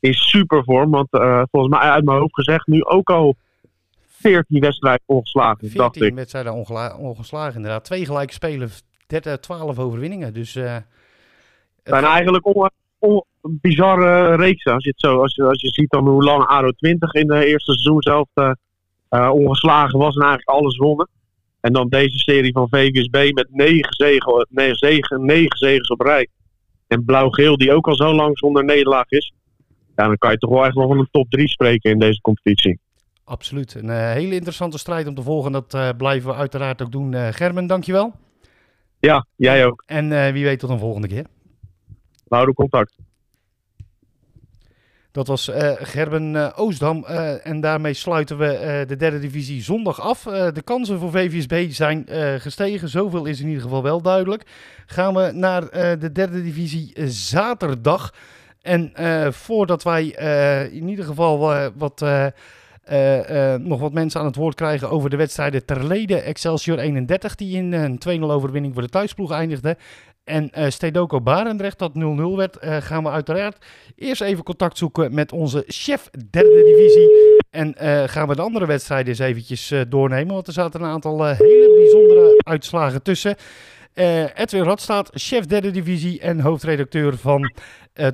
[0.00, 0.90] in supervorm.
[0.90, 1.08] Want
[1.50, 3.36] volgens mij uit mijn hoofd gezegd, nu ook al
[4.06, 5.70] 14 wedstrijden ongeslagen.
[5.70, 6.52] 14 wedstrijden
[6.98, 7.84] ongeslagen, inderdaad.
[7.84, 8.70] Twee gelijke spelen,
[9.06, 10.34] 13, 12 overwinningen.
[10.34, 10.58] Dus,
[11.82, 14.72] het zijn eigenlijk on, on, bizarre reeksen.
[14.72, 17.26] Als je, het zo, als, je, als je ziet dan hoe lang ADO 20 in
[17.26, 21.08] de eerste seizoen zelf uh, ongeslagen was en eigenlijk alles wonnen.
[21.60, 26.28] En dan deze serie van VVSB met 9 zegen, 9 zegen, 9 zegens op rij.
[26.86, 29.32] En blauw-geel die ook al zo lang zonder nederlaag is.
[29.96, 32.20] Ja, dan kan je toch wel echt nog van een top 3 spreken in deze
[32.20, 32.78] competitie.
[33.24, 33.74] Absoluut.
[33.74, 35.52] Een uh, hele interessante strijd om te volgen.
[35.52, 37.12] Dat uh, blijven we uiteraard ook doen.
[37.12, 38.12] Uh, Gerben, dankjewel.
[39.00, 39.82] Ja, jij ook.
[39.86, 41.26] En wie weet tot een volgende keer.
[42.32, 42.94] We houden contact.
[45.10, 47.04] Dat was Gerben Oostdam.
[47.42, 50.22] en daarmee sluiten we de derde divisie zondag af.
[50.22, 52.06] de kansen voor VVSB zijn
[52.40, 52.88] gestegen.
[52.88, 54.46] Zoveel is in ieder geval wel duidelijk.
[54.86, 58.14] Gaan we naar de derde divisie zaterdag.
[58.62, 58.92] En
[59.32, 60.04] voordat wij
[60.72, 62.02] in ieder geval wat
[62.90, 67.56] uh, nog wat mensen aan het woord krijgen over de wedstrijden Terlede, Excelsior 31, die
[67.56, 69.76] in een 2-0 overwinning voor de thuisploeg eindigde.
[70.24, 72.00] En uh, Stedoco Barendrecht, dat 0-0
[72.36, 77.10] werd, gaan we uiteraard eerst even contact zoeken met onze chef derde divisie.
[77.50, 77.74] En
[78.08, 82.40] gaan we de andere wedstrijden eens eventjes doornemen, want er zaten een aantal hele bijzondere
[82.44, 83.36] uitslagen tussen.
[84.34, 87.52] Edwin Radstaat, chef derde divisie en hoofdredacteur van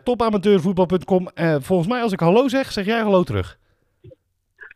[0.04, 1.28] topamateurvoetbal.com.
[1.60, 3.58] volgens mij als ik hallo zeg, zeg jij hallo terug.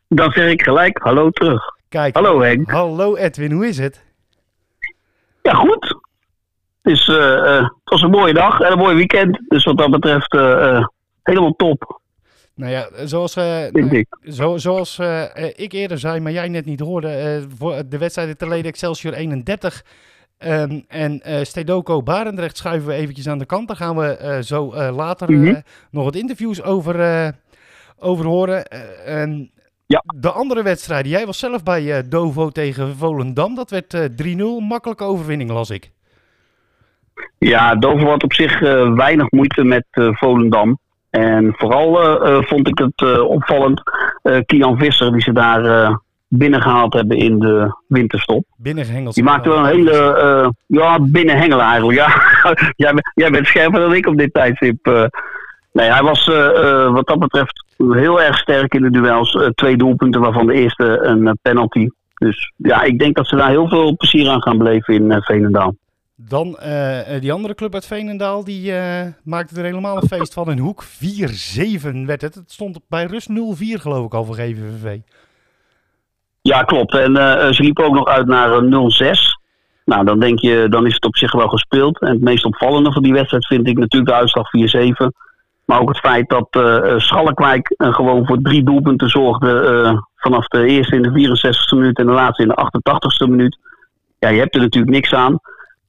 [0.07, 1.63] Dan zeg ik gelijk hallo terug.
[1.89, 2.69] Kijk, hallo Henk.
[2.69, 4.03] Hallo Edwin, hoe is het?
[5.41, 5.99] Ja, goed.
[6.83, 9.39] Uh, uh, het was een mooie dag en een mooi weekend.
[9.47, 10.85] Dus wat dat betreft uh,
[11.23, 12.01] helemaal top.
[12.55, 14.99] Nou ja, zoals, nou, zo, zoals
[15.55, 19.83] ik eerder zei, maar jij net niet hoorde, voor de wedstrijden te leden Excelsior 31
[20.39, 23.67] um, en Stedoco Barendrecht schuiven we eventjes aan de kant.
[23.67, 25.63] Daar gaan we zo later mm -hmm.
[25.91, 27.33] nog wat interviews over,
[27.99, 28.67] over horen.
[29.05, 29.53] en
[29.93, 30.03] ja.
[30.15, 33.55] De andere wedstrijden, jij was zelf bij uh, Dovo tegen Volendam.
[33.55, 34.63] Dat werd uh, eh, 3-0.
[34.67, 35.91] Makkelijke overwinning, las ik.
[37.37, 40.79] Ja, Dovo had op zich uh, weinig moeite met Volendam.
[41.09, 43.81] En vooral vond ik het opvallend,
[44.45, 48.43] Kian Visser, die ze daar binnengehaald hebben in de winterstop.
[48.57, 49.15] Binnengehengeld.
[49.15, 51.97] Die maakte wel een hele, ja, binnenhengelen eigenlijk.
[51.97, 52.21] Ja.
[52.85, 55.09] jij, jij bent scherper dan ik op dit tijdstip.
[55.71, 56.25] Nee, hij was
[56.91, 59.37] wat dat betreft heel erg sterk in de duels.
[59.55, 61.87] Twee doelpunten, waarvan de eerste een eh, penalty.
[62.13, 65.67] Dus ja, ik denk dat ze daar heel veel plezier aan gaan beleven in uh,
[66.27, 66.57] Dan
[67.19, 68.73] die andere club uit Veenendaal, die
[69.23, 70.51] maakte er helemaal een feest van.
[70.51, 70.87] In hoek 4-7
[72.05, 72.35] werd het.
[72.35, 73.33] Het stond bij rust 0-4
[73.81, 74.99] geloof ik al voor GVVV.
[76.41, 76.95] Ja, klopt.
[76.95, 77.15] En
[77.53, 79.41] ze liepen ook nog uit naar 0-6.
[79.85, 81.99] Nou, dan denk je, dan is het op zich wel gespeeld.
[81.99, 84.47] En het meest opvallende van die wedstrijd vind ik natuurlijk de uitslag
[85.07, 85.07] 4-7.
[85.65, 90.03] Maar ook het feit dat uh, Schalkwijk uh, gewoon voor drie doelpunten zorgde.
[90.15, 92.69] vanaf de eerste in de 64e minuut en de laatste in de
[93.25, 93.57] 88e minuut.
[94.19, 95.39] Ja, je hebt er natuurlijk niks aan.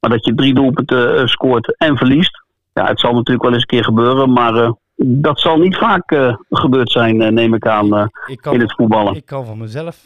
[0.05, 2.43] Maar dat je drie doelpunten scoort en verliest.
[2.73, 4.33] Ja, het zal natuurlijk wel eens een keer gebeuren.
[4.33, 9.14] Maar dat zal niet vaak gebeurd zijn, neem ik aan, ik kan, in het voetballen.
[9.14, 10.05] Ik kan van mezelf,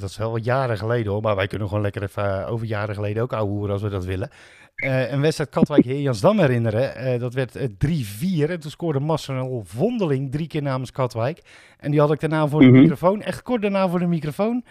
[0.00, 3.22] dat is wel jaren geleden hoor, maar wij kunnen gewoon lekker even over jaren geleden
[3.22, 4.30] ook ouwe als we dat willen
[5.10, 7.18] een wedstrijd Katwijk Jansdam herinneren.
[7.20, 7.62] Dat werd 3-4
[8.22, 11.42] uh, en toen scoorde Marcel Vondeling drie keer namens Katwijk.
[11.78, 12.80] En die had ik daarna voor de mhm.
[12.80, 14.64] microfoon, echt kort daarna voor de microfoon.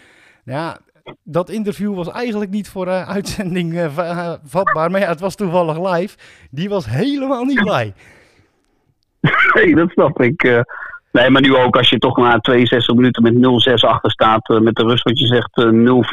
[0.43, 0.77] Nou ja,
[1.23, 3.91] dat interview was eigenlijk niet voor uh, uitzending
[4.43, 6.17] vatbaar, maar ja, het was toevallig live.
[6.51, 7.93] Die was helemaal niet blij.
[9.53, 10.63] Nee, dat snap ik.
[11.11, 14.75] nee, maar nu ook als je toch na 62 minuten met 0-6 achter staat, met
[14.75, 15.63] de rust wat je zegt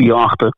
[0.09, 0.55] 0-4 achter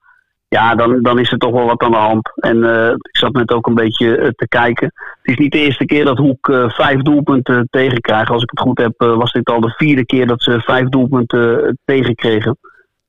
[0.48, 2.30] ja, dan, dan is er toch wel wat aan de hand.
[2.34, 2.64] En
[2.98, 4.92] ik zat net ook een beetje te kijken.
[4.94, 8.30] Het is niet de eerste keer dat Hoek vijf doelpunten tegenkrijgt.
[8.30, 11.78] Als ik het goed heb, was dit al de vierde keer dat ze vijf doelpunten
[11.84, 12.58] tegenkregen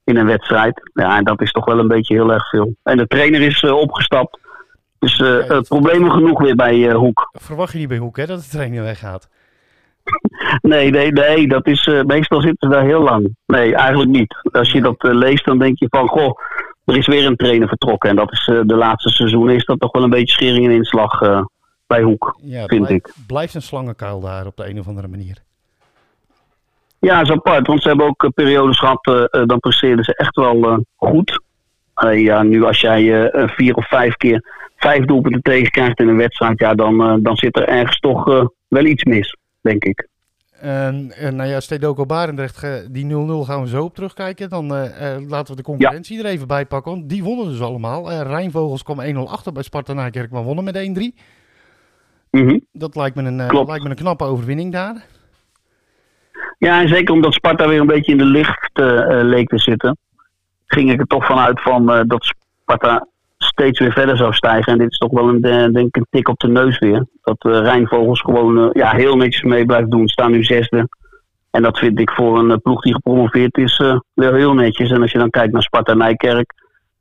[0.10, 0.90] in een wedstrijd.
[0.94, 2.76] Ja, en dat is toch wel een beetje heel erg veel.
[2.84, 4.40] En de trainer is opgestapt.
[5.00, 7.30] Dus ja, problemen genoeg weer bij Hoek.
[7.32, 9.30] Verwacht je niet bij Hoek, hè, dat de trainer weggaat?
[10.62, 11.48] nee, nee, nee.
[11.48, 13.36] Dat is, meestal zitten ze daar heel lang.
[13.46, 14.36] Nee, eigenlijk niet.
[14.52, 16.40] Als je dat leest, dan denk je van, goh
[16.90, 18.10] er is weer een trainer vertrokken.
[18.10, 20.72] En dat is uh, de laatste seizoen is dat toch wel een beetje schering en
[20.72, 21.46] inslag uh,
[21.88, 23.14] bij Hoek, ja, vind blijf, ik.
[23.28, 25.38] Blijft een slangenkuil daar op de een of andere manier.
[27.00, 27.68] Ja, is apart.
[27.68, 29.04] Want ze hebben ook uh, periodes gehad,
[29.48, 31.42] dan presteerden ze echt wel goed.
[32.12, 36.60] Ja, nu als jij eh, vier of vijf keer vijf doelpunten tegenkrijgt in een wedstrijd,
[36.60, 40.08] ja, dan, eh, dan zit er ergens toch eh, wel iets mis, denk ik.
[40.60, 43.10] En, en nou ja, Stedoko Barendrecht, die 0-0
[43.46, 44.50] gaan we zo op terugkijken.
[44.50, 46.92] Dan eh, eh, laten we de concurrentie er even bij pakken.
[46.92, 48.12] Want die wonnen dus allemaal.
[48.12, 51.16] Eh Rijnvogels kwam 1-0 achter bij Sparta Nijkerk, maar wonnen met 1-3.
[52.32, 52.60] Mhm.
[52.72, 55.06] Dat lijkt me, een, eh, lijkt me een knappe overwinning daar.
[56.60, 59.58] Ja, en zeker omdat Sparta weer een beetje in de lucht eh, eh, leek te
[59.58, 59.98] zitten,
[60.66, 64.74] ging ik er toch vanuit van eh, dat Sparta steeds weer verder zou stijgen.
[64.74, 67.06] En dit is toch wel een, denk ik, een tik op de neus weer.
[67.22, 70.08] Dat Rijnvogels gewoon ja, heel netjes mee blijft doen.
[70.08, 70.88] Staan nu zesde.
[71.52, 73.78] En dat vind ik voor een ploeg die gepromoveerd is
[74.14, 74.92] wel heel netjes.
[74.92, 76.54] En als je dan kijkt naar Sparta Nijkerk,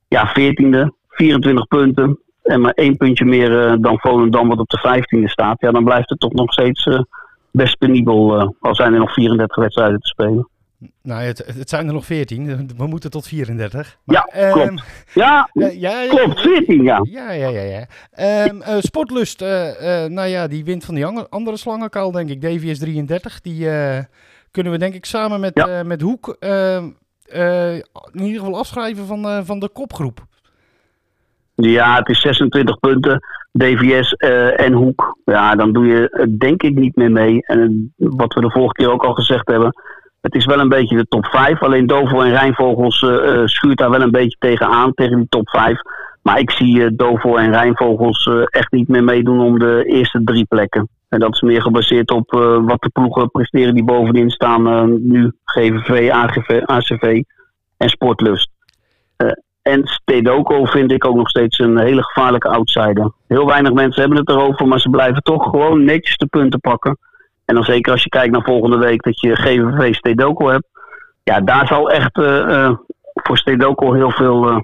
[0.08, 2.18] ja, veertiende, 24 punten.
[2.42, 5.60] En maar één puntje meer dan Volendam wat op de vijftiende staat.
[5.60, 6.88] Ja, dan blijft het toch nog steeds
[7.58, 8.38] best penibel.
[8.40, 10.48] eh, al zijn er nog 34 wedstrijden te spelen.
[11.02, 12.70] Nou, het, het zijn er nog 14.
[12.76, 13.98] We moeten tot 34.
[14.04, 14.82] Ja, ehm, klopt.
[15.14, 15.68] Ja, ja,
[16.00, 16.40] ja, klopt.
[16.40, 17.00] 14, ja.
[17.02, 17.60] Ja, ja, ja.
[17.60, 17.86] ja.
[18.10, 22.40] Ehm, eh, sportlust, eh, nou ja, die wint van die andere, slangenkuil, denk ik.
[22.40, 23.40] DVS 33.
[23.40, 23.68] Die
[24.50, 25.82] kunnen we denk ik samen met, Ja.
[25.82, 26.88] met Hoek ehm,
[27.26, 30.26] eh, in ieder geval afschrijven van, van de kopgroep.
[31.60, 33.20] Ja, het is 26 punten.
[33.52, 35.18] DVS eh, en Hoek.
[35.24, 37.42] Ja, dan doe je denk ik niet meer mee.
[37.46, 39.72] En wat we de vorige keer ook al gezegd hebben.
[40.20, 41.62] Het is wel een beetje de top 5.
[41.62, 44.94] Alleen Dovo en Rijnvogels eh, schuurt daar wel een beetje tegenaan.
[44.94, 45.80] Tegen die top 5.
[46.22, 50.44] Maar ik zie eh, Dovo en Rijnvogels echt niet meer meedoen om de eerste drie
[50.44, 50.88] plekken.
[51.08, 52.30] En dat is meer gebaseerd op
[52.66, 54.62] wat de ploegen presteren die bovenin staan.
[55.08, 57.22] nu GVV, AGV, ACV
[57.76, 58.50] en Sportlust.
[59.68, 63.12] En Stedoco vind ik ook nog steeds een hele gevaarlijke outsider.
[63.26, 66.98] Heel weinig mensen hebben het erover, maar ze blijven toch gewoon netjes de punten pakken.
[67.44, 70.66] En dan zeker als je kijkt naar volgende week dat je GVV Stedoco hebt.
[71.22, 72.76] Ja, daar zal echt eh, eh,
[73.14, 74.58] voor Stedoco heel veel eh,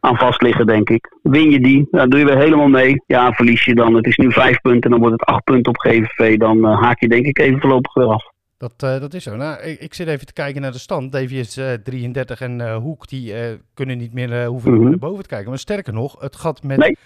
[0.00, 1.12] aan vast liggen, denk ik.
[1.22, 3.02] Win je die, dan doe je weer helemaal mee.
[3.06, 3.94] Ja, verlies je dan.
[3.94, 6.36] Het is nu vijf punten, dan wordt het acht punten op GVV.
[6.36, 8.24] Dan haak je denk ik even voorlopig weer af.
[8.58, 9.36] Dat, eh, dat is zo.
[9.36, 11.12] Nou, ik, ik zit even te kijken naar de stand.
[11.12, 14.88] DVS eh 33 en eh, Hoek die eh, kunnen niet meer, hoeven Mhm.
[14.88, 15.48] naar boven te kijken.
[15.48, 16.96] Maar sterker nog, het gat met, Nee.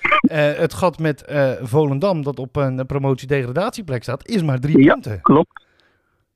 [0.57, 1.25] het gat met
[1.63, 4.93] Volendam, dat op een promotie-degradatieplek staat, is maar drie Ja.
[4.93, 5.21] punten.
[5.21, 5.65] Klopt.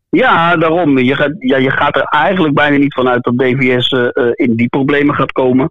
[0.08, 0.98] Ja, daarom.
[0.98, 3.90] Je gaat, ja, je gaat er eigenlijk bijna niet vanuit dat DVS
[4.34, 5.70] in die problemen gaat komen.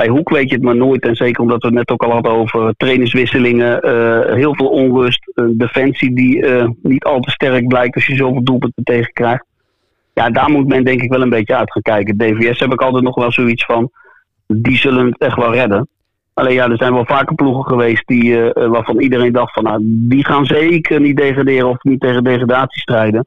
[0.00, 1.04] Bij Hoek weet je het maar nooit.
[1.04, 3.80] En zeker omdat we het net ook al hadden over trainerswisselingen.
[3.80, 5.32] eh, heel veel onrust.
[5.52, 9.44] Defensie die eh, niet al te sterk blijkt als je zoveel doelpunten tegenkrijgt.
[10.14, 12.16] Ja, daar moet men denk ik wel een beetje uit gaan kijken.
[12.16, 13.90] DVS heb ik altijd nog wel zoiets van.
[14.46, 15.88] Die zullen het echt wel redden.
[16.34, 19.78] Alleen ja, er zijn wel vaker ploegen geweest die, eh, waarvan iedereen dacht van nou,
[19.82, 23.26] die gaan zeker niet degraderen of niet tegen degradatie strijden.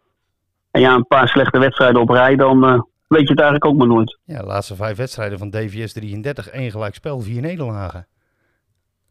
[0.72, 3.88] En ja, een paar slechte wedstrijden op rij, dan weet je het eigenlijk ook maar
[3.88, 4.18] nooit.
[4.26, 8.08] Ja, de laatste vijf wedstrijden van DVS 33, één gelijkspel, vier nederlagen.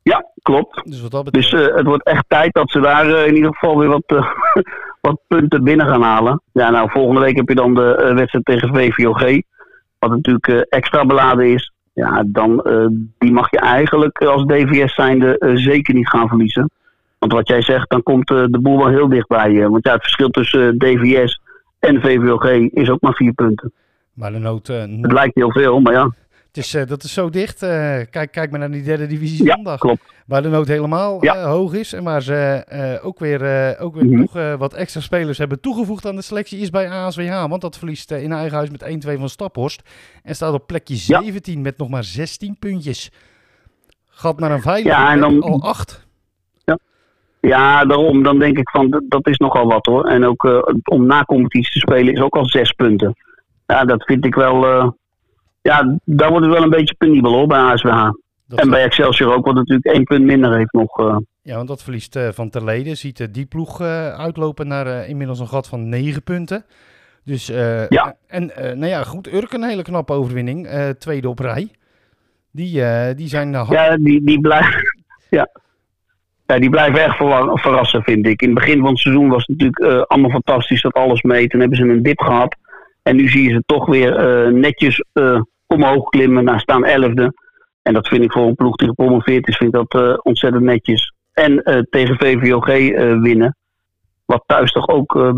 [0.03, 0.81] Ja, klopt.
[0.85, 1.51] Dus wat dat betreft...
[1.51, 4.27] Dus het wordt echt tijd dat ze daar eh, in ieder geval weer wat, eh,
[5.01, 6.43] wat punten binnen gaan halen.
[6.53, 9.41] Ja, nou, volgende week heb je dan de wedstrijd tegen VVOG.
[9.99, 11.73] Wat natuurlijk extra beladen is.
[11.95, 12.63] Ja, dan
[13.19, 16.71] die mag je eigenlijk als DVS zijnde zeker niet gaan verliezen.
[17.19, 19.69] Want wat jij zegt, dan komt de boel wel heel dichtbij.
[19.69, 21.41] want ja, het verschil tussen DVS
[21.79, 23.73] en VVOG is ook maar vier punten.
[24.15, 26.05] Maar de nood, eh, Het lijkt heel veel, maar ja,
[26.47, 27.63] het is, eh, dat is zo dicht.
[27.63, 27.69] Eh,
[28.11, 29.79] kijk, kijk maar naar die derde divisie ja zondag.
[29.79, 30.03] klopt.
[30.27, 31.43] Waar de nood helemaal Ja.
[31.45, 31.93] hoog is.
[31.93, 32.65] En waar ze
[33.03, 33.41] ook weer,
[33.81, 34.19] ook weer Mhm.
[34.21, 36.59] nog eh, wat extra spelers hebben toegevoegd aan de selectie.
[36.59, 37.47] Is bij ASWH.
[37.49, 39.83] Want dat verliest in eigen huis met 1-2 van Staphorst.
[40.23, 41.01] En staat op plekje Ja.
[41.23, 43.11] 17 met nog maar 16 puntjes.
[44.09, 46.07] Gat naar een veilige Ja, en dan- al 8.
[47.41, 48.23] Ja, daarom.
[48.23, 50.05] Dan denk ik van, dat- is nogal wat hoor.
[50.07, 53.15] En ook om na competitie te spelen is ook al zes punten.
[53.73, 54.67] Ja, dat vind ik wel...
[54.67, 54.89] eh,
[55.63, 58.11] ja, daar wordt het wel een beetje penibel hoor, bij ASWH.
[58.47, 61.01] Dat En bij Excelsior ook, wat natuurlijk één punt minder heeft nog.
[61.01, 61.17] eh.
[61.43, 62.97] Ja, want dat verliest eh, van Terleden.
[62.97, 66.65] Ziet die ploeg uitlopen naar inmiddels een gat van 9 punten.
[67.25, 67.47] Dus,
[67.89, 68.17] Ja.
[68.27, 69.33] En nou ja, goed.
[69.33, 70.69] Urk een hele knappe overwinning.
[70.99, 71.71] tweede op rij.
[72.51, 72.83] Die,
[73.15, 74.81] die zijn ja, die, die blijven...
[75.39, 75.49] ja.
[76.47, 77.17] ja, die blijven echt
[77.61, 78.43] verrassen, vind ik.
[78.43, 81.47] In het begin van het seizoen was het natuurlijk allemaal fantastisch dat alles mee.
[81.49, 82.57] Toen hebben ze een dip gehad.
[83.03, 86.45] En nu zie je ze toch weer eh, netjes eh, omhoog klimmen.
[86.45, 87.33] Nou, staan elfde.
[87.83, 90.65] En dat vind ik voor een ploeg die gepromoveerd is, vind ik dat eh, ontzettend
[90.65, 91.15] netjes.
[91.33, 92.67] En tegen VVOG
[93.23, 93.57] winnen.
[94.25, 95.35] Wat thuis toch ook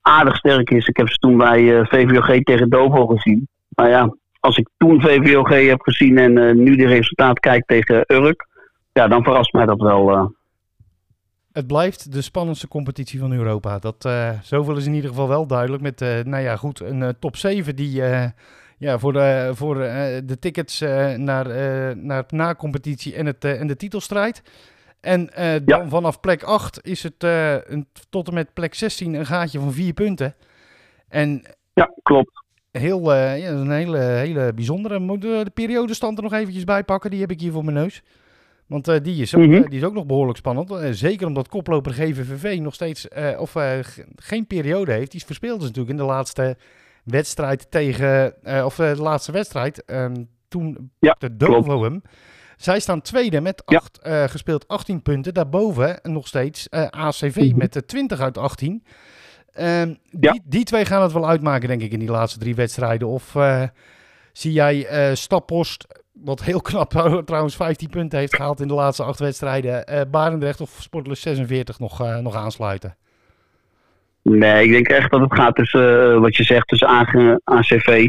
[0.00, 0.86] aardig sterk is.
[0.86, 3.48] Ik heb ze toen bij VVOG tegen Dovo gezien.
[3.68, 8.46] Maar ja, als ik toen VVOG heb gezien en nu de resultaat kijk tegen Urk.
[8.92, 10.34] Ja, dan verrast mij dat wel.
[11.56, 13.78] Het blijft de spannendste competitie van Europa.
[13.78, 15.82] Dat, eh, zoveel is in ieder geval wel duidelijk.
[15.82, 18.02] Met, eh, nou ja, goed, een eh, top 7 die,
[18.78, 19.74] ja, voor de, voor,
[20.24, 20.80] de tickets
[21.16, 21.46] naar,
[21.96, 24.42] naar na-competitie en, het, en de titelstrijd.
[25.00, 25.30] En
[25.64, 29.72] dan vanaf plek 8 is het een, tot en met plek 16 een gaatje van
[29.72, 30.34] vier punten.
[31.08, 31.42] En
[31.74, 32.42] Ja, klopt.
[32.70, 34.98] heel, ja, een hele, hele bijzondere.
[34.98, 37.10] Moet de, de periodestand er nog eventjes bij pakken.
[37.10, 38.02] Die heb ik hier voor mijn neus.
[38.66, 39.52] Want eh, die, is ook, Mhm.
[39.62, 40.70] eh, die is ook nog behoorlijk spannend.
[40.70, 43.54] Eh, zeker omdat koploper GVVV nog steeds of,
[44.16, 45.10] geen periode heeft.
[45.10, 46.56] Die verspeelde ze natuurlijk in de laatste
[47.04, 48.34] wedstrijd tegen...
[48.64, 49.84] of de laatste wedstrijd.
[49.84, 52.02] ehm, toen Ja, pakte Dovo hem.
[52.56, 53.98] Zij staan tweede met acht,
[54.30, 55.34] gespeeld 18 punten.
[55.34, 57.56] Daarboven nog steeds ACV Mhm.
[57.58, 58.82] met de 20 uit 18.
[59.52, 60.32] Ehm, Ja.
[60.32, 63.08] die, die twee gaan het wel uitmaken, denk ik, in die laatste drie wedstrijden.
[63.08, 63.34] Of
[64.32, 65.86] zie jij Staphorst,
[66.24, 66.90] wat heel knap
[67.24, 71.78] trouwens 15 punten heeft gehaald in de laatste acht wedstrijden, eh Barendrecht of Sportlust 46
[71.78, 72.96] nog, eh, nog aansluiten?
[74.22, 76.88] Nee, ik denk echt dat het gaat tussen, eh, wat je zegt, tussen
[77.44, 78.08] ACV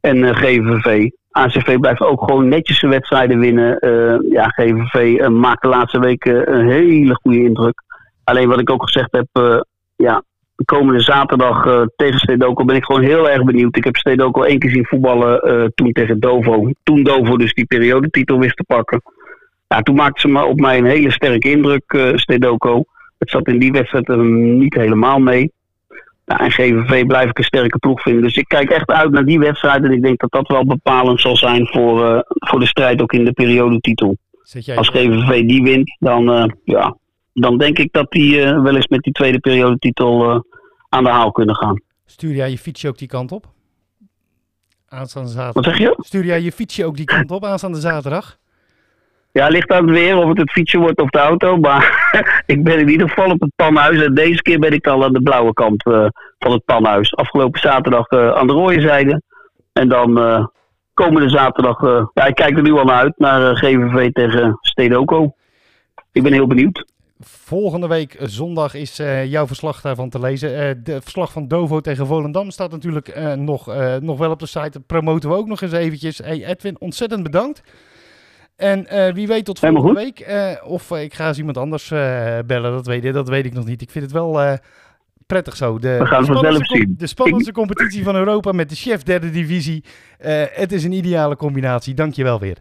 [0.00, 1.10] en eh, GVV.
[1.36, 3.78] ACV blijft ook gewoon netjes zijn wedstrijden winnen.
[3.78, 7.82] Eh, ja, GVV eh, maakt de laatste weken een hele goede indruk.
[8.24, 9.60] Alleen wat ik ook gezegd heb, eh,
[9.96, 10.22] ja,
[10.56, 13.76] de komende zaterdag eh, tegen Stedoco ben ik gewoon heel erg benieuwd.
[13.76, 16.70] Ik heb Stedoco één keer zien voetballen eh, toen tegen Dovo.
[16.82, 19.02] Toen Dovo dus die periodetitel wist te pakken.
[19.68, 22.84] Ja, toen maakte ze maar op mij een hele sterke indruk, eh Stedoco.
[23.18, 25.52] Het zat in die wedstrijd er niet helemaal mee.
[26.24, 28.22] Ja, en GVV blijf ik een sterke ploeg vinden.
[28.22, 29.84] Dus ik kijk echt uit naar die wedstrijd.
[29.84, 33.24] En ik denk dat dat wel bepalend zal zijn voor, voor de strijd ook in
[33.24, 34.16] de periodetitel.
[34.76, 36.96] Als GVV die wint, dan, ja,
[37.34, 40.40] dan denk ik dat die eh, wel eens met die tweede periodetitel eh,
[40.88, 41.80] aan de haal kunnen gaan.
[42.06, 43.46] stuur jij je fietsje ook die kant op?
[44.88, 45.76] Aanstaande Wat zaterdag.
[45.76, 45.94] zeg je?
[45.98, 48.38] Stuur jij je fietsje ook die kant op aanstaande zaterdag?
[49.32, 51.56] Ja, ligt aan het weer of het het fietsen wordt of de auto.
[51.56, 52.12] Maar
[52.46, 54.02] ik ben in ieder geval op het panhuis.
[54.02, 56.06] En deze keer ben ik al aan de blauwe kant eh,
[56.38, 57.14] van het panhuis.
[57.16, 59.22] Afgelopen zaterdag aan de rode zijde.
[59.72, 60.50] En dan
[60.94, 61.80] komende zaterdag.
[62.14, 63.18] ja, ik kijk er nu al naar uit.
[63.18, 65.34] Naar GVV tegen Stedoco.
[66.12, 66.84] Ik ben heel benieuwd.
[67.20, 70.56] Volgende week eh, zondag is eh, jouw verslag daarvan te lezen.
[70.56, 74.70] Eh de verslag van Dovo tegen Volendam staat natuurlijk nog, nog wel op de site.
[74.70, 76.18] Dat promoten we ook nog eens eventjes.
[76.18, 77.62] Hey Edwin, ontzettend bedankt.
[78.56, 80.26] En wie weet tot volgende week.
[80.64, 81.88] of ik ga eens iemand anders
[82.46, 83.82] bellen, dat weet, dat weet ik nog niet.
[83.82, 84.58] Ik vind het wel
[85.26, 85.78] prettig zo.
[85.78, 86.94] De, We gaan het de vanzelf spannendste zien.
[86.98, 89.84] De spannendste competitie van Europa met de chef derde divisie.
[90.52, 91.94] Het is een ideale combinatie.
[91.94, 92.56] Dank je wel weer.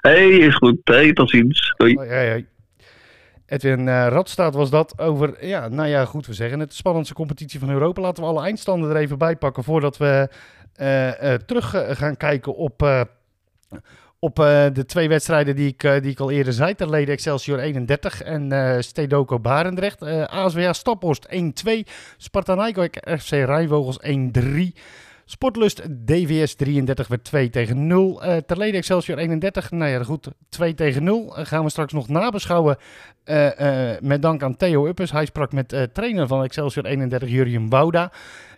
[0.00, 0.76] hey, is goed.
[0.84, 1.74] Hey, tot ziens.
[1.76, 1.94] Doei.
[1.94, 2.46] Hoi, hoi, hoi.
[3.46, 7.14] Edwin eh Radstaat was dat over, ja, nou ja, goed, we zeggen het, de spannendste
[7.14, 8.00] competitie van Europa.
[8.00, 10.28] Laten we alle eindstanden er even bij pakken voordat we
[10.74, 13.06] eh, eh, terug gaan kijken op,
[14.18, 14.36] op
[14.72, 16.74] de twee wedstrijden die ik, die ik al eerder zei.
[16.74, 20.02] Terlede Excelsior 31 en eh Stedoco Barendrecht.
[20.28, 21.28] ASWA Staphorst
[21.66, 21.70] 1-2,
[22.16, 22.70] Sparta
[23.18, 24.78] FC Rijnvogels 1-3.
[25.24, 28.22] Sportlust DVS 33 werd 2 tegen 0.
[28.22, 31.36] Eh Terlede Excelsior 31, nou ja goed, 2 tegen 0.
[31.36, 32.76] Eh, gaan we straks nog nabeschouwen
[33.24, 35.12] eh, eh, met dank aan Theo Uppes.
[35.12, 38.12] Hij sprak met eh, trainer van Excelsior 31, Jurjen Wouda.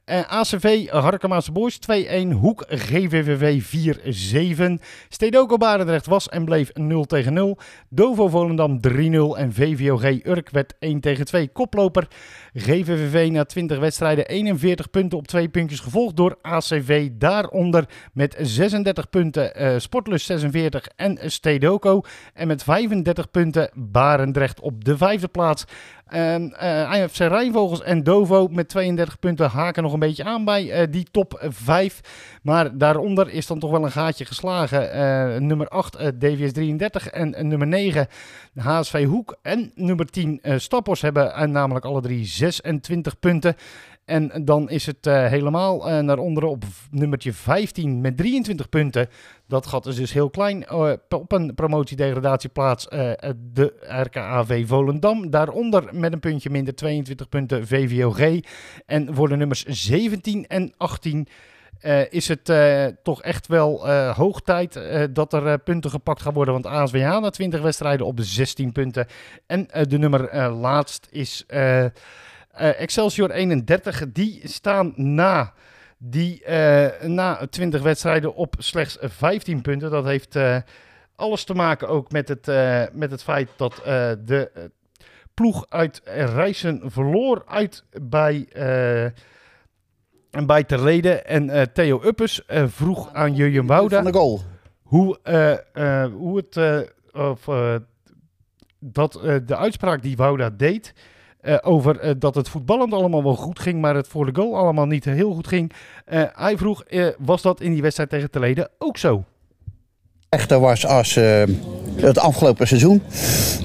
[0.07, 4.81] Eh, ACV Harkemaanse Boys 2-1, Hoek GVVV 4-7.
[5.09, 7.59] Stedoco Barendrecht was en bleef 0 tegen 0.
[7.88, 11.49] Dovo Volendam 3-0 en VVOG Urk werd 1 tegen 2.
[11.49, 12.09] Koploper
[12.55, 17.09] GVVV na 20 wedstrijden 41 punten op twee puntjes gevolgd door ACV.
[17.12, 22.01] Daaronder met 36 punten eh Sportlust 46 en Stedoco.
[22.35, 25.64] En met 35 punten Barendrecht op de vijfde plaats.
[26.07, 30.71] En eh AFC Rijnvogels en Dovo met 32 punten haken nog een beetje aan bij
[30.71, 32.01] eh, die top 5.
[32.42, 34.92] Maar daaronder is dan toch wel een gaatje geslagen.
[34.92, 38.09] Eh, nummer 8 eh, DVS 33 en eh, nummer 9
[38.57, 43.57] HSV Hoek en nummer 10 eh Stappos hebben eh, namelijk alle drie 26 punten.
[44.07, 49.09] En dan is het eh, helemaal eh, naar onderen op nummertje 15 met 23 punten.
[49.48, 50.64] Dat gat is dus heel klein.
[50.64, 53.11] Eh, op een promotiedegradatieplaats eh,
[53.52, 55.30] de RKAV Volendam.
[55.30, 58.40] Daaronder met een puntje minder 22 punten VVOG.
[58.87, 61.28] En voor de nummers 17 en 18
[61.80, 62.52] eh, is het
[63.02, 64.80] toch echt wel hoog tijd
[65.11, 66.52] dat er punten gepakt gaan worden.
[66.54, 69.06] Want ASWH na 20 wedstrijden op de 16 punten.
[69.46, 71.44] En de nummer laatst is
[72.52, 74.12] Excelsior 31.
[74.12, 75.52] Die staan na,
[76.11, 79.90] die, eh, na 20 wedstrijden op slechts 15 punten.
[79.90, 80.57] Dat heeft eh,
[81.16, 83.80] alles te maken ook met het, eh, met het feit dat
[84.24, 84.70] de
[85.35, 88.49] ploeg uit Rijssen verloor uit bij...
[90.30, 94.41] en bij Terlede en Theo Uppes eh, vroeg aan Jurjen Wouda Van de goal.
[94.83, 95.18] hoe,
[96.12, 96.57] hoe het,
[97.12, 97.49] of,
[98.78, 99.12] dat
[99.47, 100.95] de uitspraak die Wouda deed,
[101.47, 104.57] eh, over eh, dat het voetballend allemaal wel goed ging, maar het voor de goal
[104.57, 105.72] allemaal niet heel goed ging.
[106.05, 106.84] Eh, hij vroeg,
[107.18, 109.24] was dat in die wedstrijd tegen Teleden ook zo?
[110.28, 111.14] echter was als
[111.97, 113.03] het afgelopen seizoen.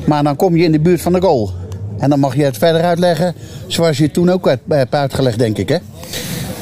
[0.07, 1.51] Maar dan kom je in de buurt van de goal.
[1.99, 3.35] En dan mag je het verder uitleggen
[3.67, 5.69] zoals je toen ook hebt uitgelegd, denk ik.
[5.69, 5.77] Hè?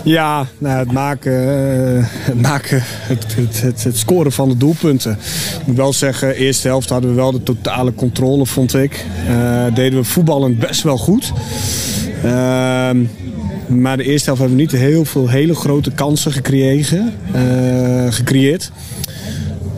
[0.04, 5.12] Ja, nou, het maken, eh, het, maken het, het, het, scoren van de doelpunten.
[5.60, 9.06] Ik moet wel zeggen, eerste helft hadden we wel de totale controle, vond ik.
[9.28, 11.32] Eh, deden we voetballend best wel goed.
[12.24, 13.04] Ehm,
[13.68, 16.41] maar de eerste helft hebben we niet heel veel hele grote kansen eh,
[18.10, 18.72] gecreëerd.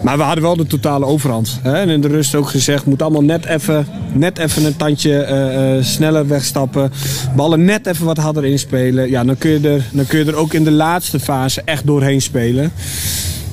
[0.03, 1.59] Maar we hadden wel de totale overhand.
[1.61, 1.73] Hè?
[1.73, 5.77] En in de rust ook gezegd, moet allemaal net even, net even een tandje eh,
[5.77, 6.91] eh, sneller wegstappen.
[7.35, 9.09] Ballen net even wat harder inspelen.
[9.09, 11.85] Ja, dan kun, je er, dan kun je er ook in de laatste fase echt
[11.85, 12.71] doorheen spelen.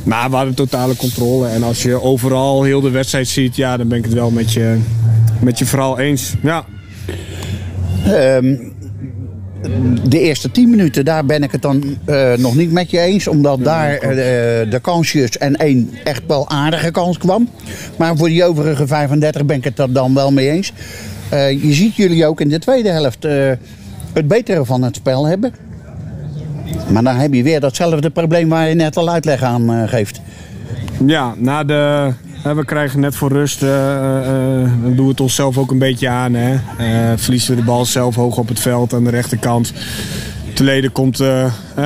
[0.02, 1.48] Maar we hadden totale controle.
[1.48, 4.52] En als je overal heel de wedstrijd ziet, ja, dan ben ik het wel met
[4.52, 4.78] je,
[5.40, 6.34] met je verhaal eens.
[6.42, 6.64] Ja.
[8.04, 8.54] Ehm,
[10.08, 13.28] de eerste 10 minuten, daar ben ik het dan eh, nog niet met je eens.
[13.28, 14.10] Omdat daar eh,
[14.70, 17.48] de kansjes en één echt wel aardige kans kwam.
[17.96, 20.72] Maar voor die overige 35 ben ik het er dan wel mee eens.
[21.28, 23.22] Eh, je ziet jullie ook in de tweede helft
[24.12, 25.52] het betere van het spel hebben.
[26.88, 30.20] Maar dan heb je weer datzelfde probleem waar je net al uitleg aan geeft.
[31.06, 35.20] Ja, na de, we krijgen net voor rust, eh, eh, eh, dan doen we het
[35.20, 36.34] onszelf ook een beetje aan.
[36.34, 36.54] Hè.
[36.54, 39.72] Eh, verliezen we de bal zelf hoog op het veld aan de rechterkant.
[40.54, 41.22] Teleden komt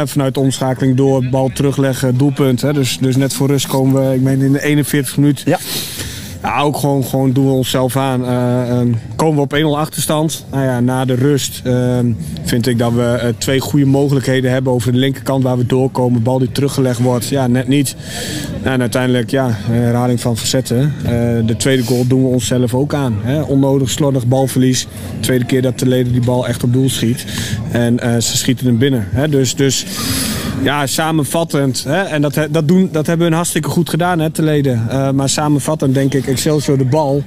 [0.04, 2.60] vanuit de omschakeling door, bal terugleggen, doelpunt.
[2.60, 2.72] Hè.
[2.72, 5.42] Dus, dus net voor rust komen we, ik meen in de 41 minuut.
[5.44, 5.58] Ja.
[6.42, 8.26] Ja, ook gewoon, gewoon doen we onszelf aan.
[8.26, 10.44] Eh, ehm, komen we op 1-0 achterstand.
[10.50, 12.12] Nou ja, na de rust ehm,
[12.42, 16.22] vind ik dat we eh, twee goede mogelijkheden hebben over de linkerkant waar we doorkomen.
[16.22, 17.96] Bal die teruggelegd wordt, ja, net niet.
[18.62, 20.94] En uiteindelijk, ja, herhaling van verzetten.
[21.04, 21.10] Eh,
[21.46, 23.16] de tweede goal doen we onszelf ook aan.
[23.22, 23.42] Hè?
[23.42, 24.86] Onnodig slordig balverlies.
[25.20, 27.24] Tweede keer dat de leden die bal echt op doel schiet.
[27.70, 29.08] En ze schieten hem binnen.
[29.10, 29.28] Hè?
[29.28, 29.86] Dus, dus
[30.62, 31.84] ja, samenvattend.
[31.84, 32.02] Hè?
[32.02, 34.86] En dat, dat, doen, dat hebben we hartstikke goed gedaan, hè, te leden.
[34.88, 37.22] Eh, maar samenvattend denk ik, Excelsior de bal.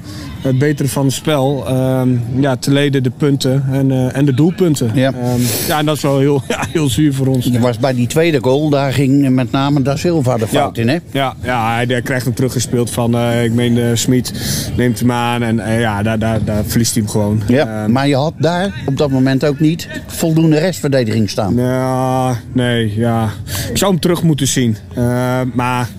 [0.45, 1.63] Het betere van het spel.
[1.67, 4.91] Ehm, ja, te leden de punten en, eh, en de doelpunten.
[4.93, 5.13] Ja.
[5.13, 7.53] Ehm, ja, en dat is wel heel, ja, heel zuur voor ons.
[7.53, 10.87] Er was bij die tweede goal, daar ging met name Da Silva de fout in.
[10.89, 10.97] Hè?
[11.11, 14.33] Ja, ja hij, hij krijgt hem teruggespeeld van, eh, ik meen, uh, Smit
[14.77, 17.41] neemt hem aan en eh, ja, daar, daar, daar verliest hij hem gewoon.
[17.47, 21.55] Ja, Ehm, maar je had daar op dat moment ook niet voldoende restverdediging staan.
[21.55, 23.29] Ja, nee, ja.
[23.69, 24.77] Ik zou hem terug moeten zien.
[24.95, 25.89] Eh, maar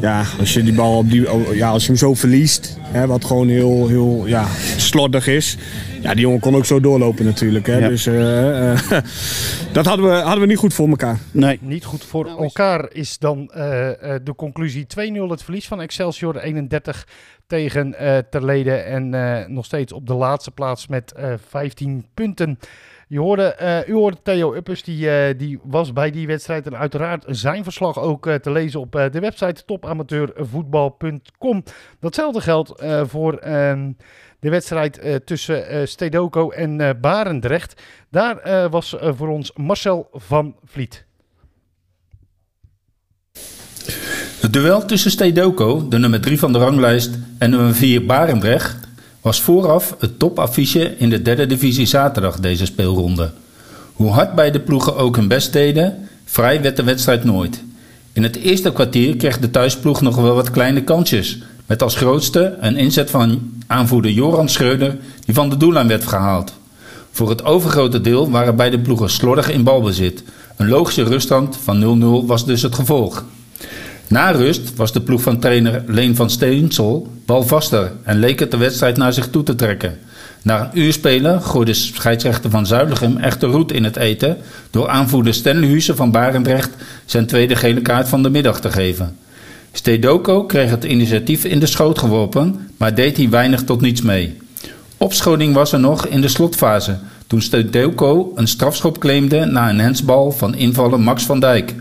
[0.00, 3.24] ja, als je die bal op die, ja, als je hem zo verliest, hè, wat
[3.24, 4.46] gewoon heel, heel ja,
[4.76, 5.56] slordig is.
[6.00, 7.66] Ja, die jongen kon ook zo doorlopen natuurlijk.
[7.66, 7.76] Hè.
[7.76, 7.88] Ja.
[7.88, 8.78] Dus eh, eh,
[9.72, 11.18] dat hadden we, hadden we niet goed voor elkaar.
[11.30, 11.58] Nee.
[11.60, 16.36] Niet goed voor elkaar is dan eh, eh, de conclusie 2-0 het verlies van Excelsior
[16.36, 17.06] 31
[17.46, 22.58] tegen eh Terleden en eh, nog steeds op de laatste plaats met eh 15 punten.
[23.10, 26.76] Je hoorde, eh, u hoorde Theo Uppers, die, eh, die was bij die wedstrijd en
[26.76, 31.62] uiteraard zijn verslag ook eh, te lezen op de website topamateurvoetbal.com.
[32.00, 33.92] Datzelfde geldt voor ehm,
[34.40, 37.82] de wedstrijd tussen Stedoco en Barendrecht.
[38.10, 41.04] Daar was voor ons Marcel van Vliet.
[44.40, 48.89] Het duel tussen Stedoco, de nummer 3 van de ranglijst, en nummer 4 Barendrecht
[49.20, 53.30] was vooraf het topaffiche in de derde divisie zaterdag deze speelronde.
[53.92, 57.62] Hoe hard beide ploegen ook hun best deden, vrij werd de wedstrijd nooit.
[58.12, 62.56] In het eerste kwartier kreeg de thuisploeg nog wel wat kleine kansjes, met als grootste
[62.60, 66.52] een inzet van aanvoerder Joran Schreuder die van de doellijn werd gehaald.
[67.10, 70.22] Voor het overgrote deel waren beide ploegen slordig in balbezit.
[70.56, 73.24] Een logische ruststand van 0-0 was dus het gevolg.
[74.10, 78.56] Na rust was de ploeg van trainer Leen van Steensel balvaster en leek het de
[78.56, 79.98] wedstrijd naar zich toe te trekken.
[80.42, 84.36] Na een uur spelen gooide scheidsrechter van Zuilichem echter roet in het eten
[84.70, 86.70] door aanvoerder Stanley van Barendrecht
[87.04, 89.16] zijn tweede gele kaart van de middag te geven.
[89.72, 94.36] Stedoco kreeg het initiatief in de schoot geworpen, maar deed hier weinig tot niets mee.
[94.96, 100.30] Opschoning was er nog in de slotfase, toen Stedoco een strafschop claimde na een hensbal
[100.30, 101.74] van invaller Max van Dijk.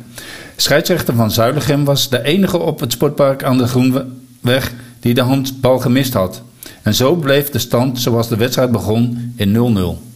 [0.61, 5.79] Scheidsrechter van Zuilichem was de enige op het sportpark aan de Groenweg die de handbal
[5.79, 6.41] gemist had.
[6.81, 10.07] En zo bleef de stand zoals de wedstrijd begon in 0-0.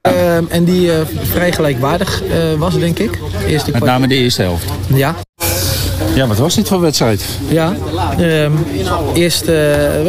[0.00, 3.18] Ehm, en die eh, vrij gelijkwaardig eh, was, denk ik.
[3.46, 4.70] Eerste Met name de eerste helft.
[4.94, 5.14] Ja.
[6.14, 7.24] Ja, wat was dit voor wedstrijd?
[7.48, 7.76] Ja,
[8.18, 8.52] ehm,
[9.14, 9.56] eerst eh,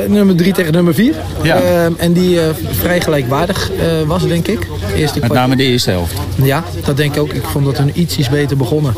[0.08, 1.16] nummer 3 tegen nummer 4.
[1.44, 1.62] Ja.
[1.98, 4.68] en die eh, vrij gelijkwaardig eh, was, denk ik.
[4.96, 6.14] Eerste Met name de eerste helft.
[6.44, 7.34] Ja, dat denk ik ook.
[7.34, 8.94] Ik vond dat hun iets, iets beter begonnen.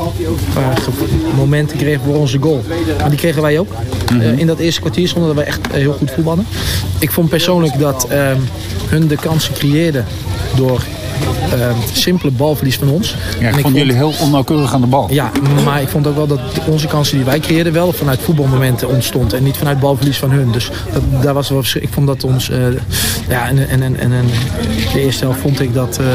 [0.51, 0.73] Qua
[1.35, 2.63] momenten kregen voor onze goal.
[2.99, 3.67] Maar die kregen wij ook.
[4.19, 6.47] Eh, in dat eerste kwartier stonden wij echt heel goed voetballen.
[6.99, 8.39] Ik vond persoonlijk dat ehm,
[8.87, 10.05] hun de kansen creëerden
[10.55, 11.04] door ehm,
[11.93, 13.15] simpele balverlies van ons.
[13.39, 15.07] Ja, ik vond jullie heel onnauwkeurig aan de bal.
[15.11, 15.31] Ja,
[15.63, 19.33] maar ik vond ook wel dat onze kansen die wij creëerden wel vanuit voetbalmomenten ontstond.
[19.33, 20.51] En niet vanuit balverlies van hun.
[20.51, 21.63] Dus dat, daar was wel.
[21.73, 22.49] Ik vond dat ons...
[22.49, 22.59] eh,
[23.29, 24.11] ja, en, en, en, en,
[24.93, 25.97] de eerste helft vond ik dat...
[25.99, 26.05] eh,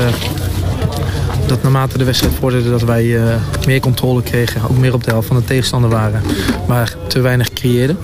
[1.47, 3.35] dat naarmate de wedstrijd vorderde dat wij eh,
[3.67, 4.63] meer controle kregen.
[4.71, 6.23] Ook meer op de helft van de tegenstander waren.
[6.67, 7.99] Maar te weinig creëerden.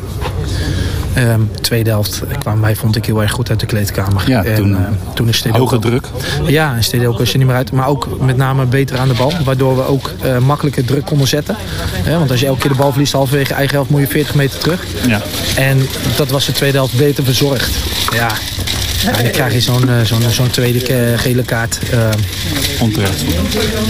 [1.17, 4.23] Ehm, tweede helft kwamen wij, vond ik, heel erg goed uit de kleedkamer.
[4.27, 4.83] Ja, en, toen, eh,
[5.15, 6.09] toen is hoge druk.
[6.47, 7.73] Ja, en Stede ook was er niet meer uit.
[7.73, 9.33] Maar ook met name beter aan de bal.
[9.45, 11.57] Waardoor we ook eh, makkelijker druk konden zetten.
[12.19, 14.59] Want als je elke keer de bal verliest halverwege eigen helft, moet je 40 meter
[14.59, 14.85] terug.
[15.07, 15.23] Ja.
[15.57, 15.87] En
[16.17, 17.71] dat was de tweede helft beter verzorgd.
[18.13, 18.29] Ja.
[19.07, 20.81] Ja, dan krijg je zo'n eh, zo'n zo'n tweede
[21.17, 21.79] gele kaart.
[21.91, 22.09] eh.
[22.81, 23.23] Onterecht.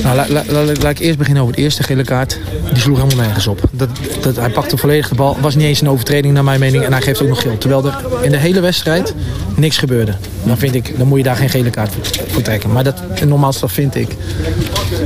[0.03, 2.39] Nou, la- la- la- laat ik eerst beginnen over de eerste gele kaart.
[2.73, 3.61] Die sloeg helemaal nergens op.
[3.71, 3.89] Dat,
[4.21, 5.37] dat, hij pakte volledig de bal.
[5.41, 6.85] Was niet eens een overtreding naar mijn mening.
[6.85, 7.59] En hij geeft ook nog geel.
[7.59, 9.15] Terwijl er in de hele wedstrijd
[9.55, 10.15] niks gebeurde.
[10.45, 11.93] Dan vind ik, dan moet je daar geen gele kaart
[12.29, 12.73] voor, trekken.
[12.73, 14.09] Maar dat, nogmaals, dat vind ik.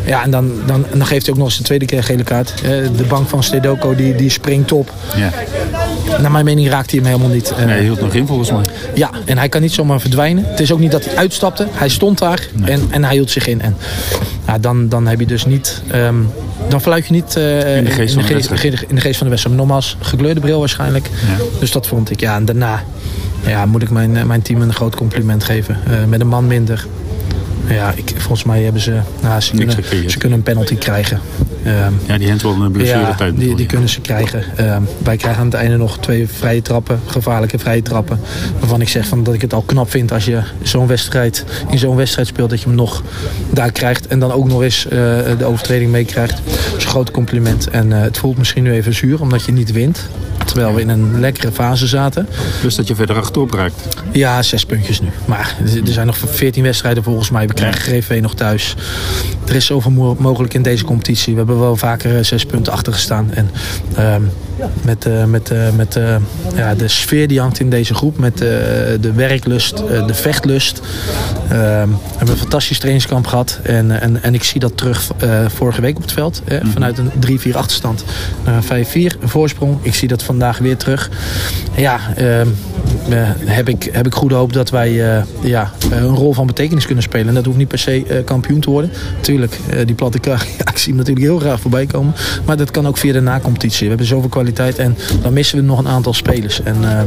[0.06, 2.52] Ja, en dan, dan, dan geeft hij ook nog eens de tweede keer gele kaart.
[2.62, 4.92] Eh, De bank van Stedoko die, die springt op.
[5.16, 5.30] Ja.
[6.20, 7.50] Naar mijn mening raakt hij hem helemaal niet.
[7.50, 8.62] Eh, Nee, hij hield nog in volgens mij.
[8.94, 10.44] ja, en hij kan niet zomaar verdwijnen.
[10.46, 11.66] Het is ook niet dat hij uitstapte.
[11.70, 13.60] Hij stond daar en, en hij hield zich in.
[13.60, 13.76] En
[14.46, 15.82] ja, dan, dan heb je dus niet...
[15.90, 16.14] ehm,
[16.68, 18.84] dan fluit je niet eh, In de geest van de wedstrijd.
[18.88, 19.56] in de geest van de wedstrijd.
[19.56, 21.08] Nogmaals, gekleurde bril waarschijnlijk.
[21.58, 22.20] Dus dat vond ik.
[22.20, 22.82] Ja, en daarna
[23.46, 25.78] ja, moet ik mijn, eh, mijn team een groot compliment geven.
[25.86, 26.86] Eh, met een man minder.
[27.68, 28.98] Ja, ik, volgens mij hebben ze...
[29.20, 30.10] Nou, ze, kunnen, gecreëerd.
[30.12, 31.20] ze kunnen een penalty krijgen.
[31.64, 33.34] Ehm, Ja, die handbal in de blessuretijd.
[33.34, 34.42] ja, die, die kunnen ze krijgen.
[34.56, 38.20] Ehm, wij krijgen aan het einde nog twee vrije trappen, gevaarlijke vrije trappen.
[38.58, 41.78] Waarvan ik zeg van dat ik het al knap vind als je zo'n wedstrijd, in
[41.78, 43.02] zo'n wedstrijd speelt, dat je hem nog
[43.50, 44.06] daar krijgt.
[44.06, 44.90] En dan ook nog eens eh,
[45.38, 46.40] de overtreding meekrijgt.
[46.44, 47.68] Dat is een groot compliment.
[47.70, 50.08] En eh, het voelt misschien nu even zuur, omdat je niet wint.
[50.52, 52.28] Terwijl we in een lekkere fase zaten.
[52.60, 53.88] Plus dat je verder achterop raakt.
[54.12, 55.08] Ja, zes puntjes nu.
[55.24, 57.46] Maar er- zijn nog 14 wedstrijden volgens mij.
[57.46, 58.74] We krijgen GV nog thuis.
[59.48, 61.32] Er is zoveel mo- mogelijk in deze competitie.
[61.32, 63.30] We hebben wel vaker eh, zes punten achter gestaan.
[63.34, 63.50] En
[63.96, 64.22] ehm,
[64.82, 66.16] met, eh, met, eh, met eh,
[66.56, 68.18] ja, de sfeer die hangt in deze groep.
[68.18, 70.80] Met de werklust, de vechtlust.
[71.48, 73.58] Ehm, we hebben een fantastisch trainingskamp gehad.
[73.62, 75.10] En, en, en ik zie dat terug
[75.48, 76.42] vorige week op het veld.
[76.44, 78.04] eh, Vanuit een 3-4 achterstand
[78.44, 79.78] naar een 5-4 een voorsprong.
[79.82, 81.10] Ik zie dat vandaag weer terug.
[81.76, 82.48] Ja, ehm,
[83.08, 84.92] eh, heb, ik, heb ik goede hoop dat wij
[85.40, 87.28] ja, een rol van betekenis kunnen spelen.
[87.28, 88.90] En dat hoeft niet per se kampioen te worden.
[89.20, 92.14] Tuurlijk, die platte kracht, ja, ik zie hem natuurlijk heel graag voorbij komen.
[92.44, 93.82] Maar dat kan ook via de nacompetitie.
[93.82, 96.62] We hebben zoveel kwaliteit en dan missen we nog een aantal spelers.
[96.62, 97.06] En ehm,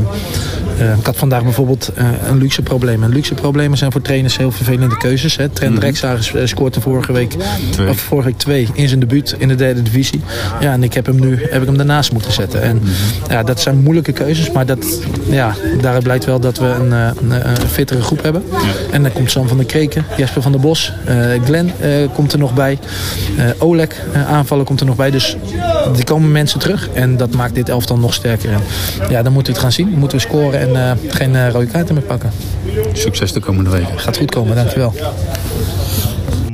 [0.77, 3.03] eh, ik had vandaag bijvoorbeeld eh, een luxe probleem.
[3.03, 5.35] En luxe problemen zijn voor trainers heel vervelende keuzes.
[5.35, 5.49] Hè.
[5.49, 5.81] Trent Mhm.
[5.83, 7.33] Rexhagen eh, scoorde vorige week,
[7.69, 7.89] Twee.
[7.89, 10.21] of vorige week twee in zijn debuut in de derde divisie.
[10.59, 12.61] Ja, en ik heb hem nu heb ik hem daarnaast moeten zetten.
[12.61, 12.81] En
[13.29, 17.07] ja, dat zijn moeilijke keuzes, maar dat, ja, daaruit blijkt wel dat we een, eh,
[17.21, 18.43] een, een fittere groep hebben.
[18.91, 21.15] En dan komt Sam van der Kreken, Jesper van der Bos, eh
[21.45, 22.79] Glenn eh, komt er nog bij.
[23.37, 25.11] eh Oleg, eh, aanvallen komt er nog bij.
[25.11, 25.37] Dus
[25.97, 28.51] er komen mensen terug en dat maakt dit elftal nog sterker.
[28.51, 28.61] En
[29.09, 29.89] ja, dan moeten we het gaan zien.
[29.89, 32.31] Dan moeten we scoren en eh, geen eh, rode kaarten meer pakken.
[32.93, 33.99] Succes de komende weken.
[33.99, 34.93] Gaat goed komen, dankjewel.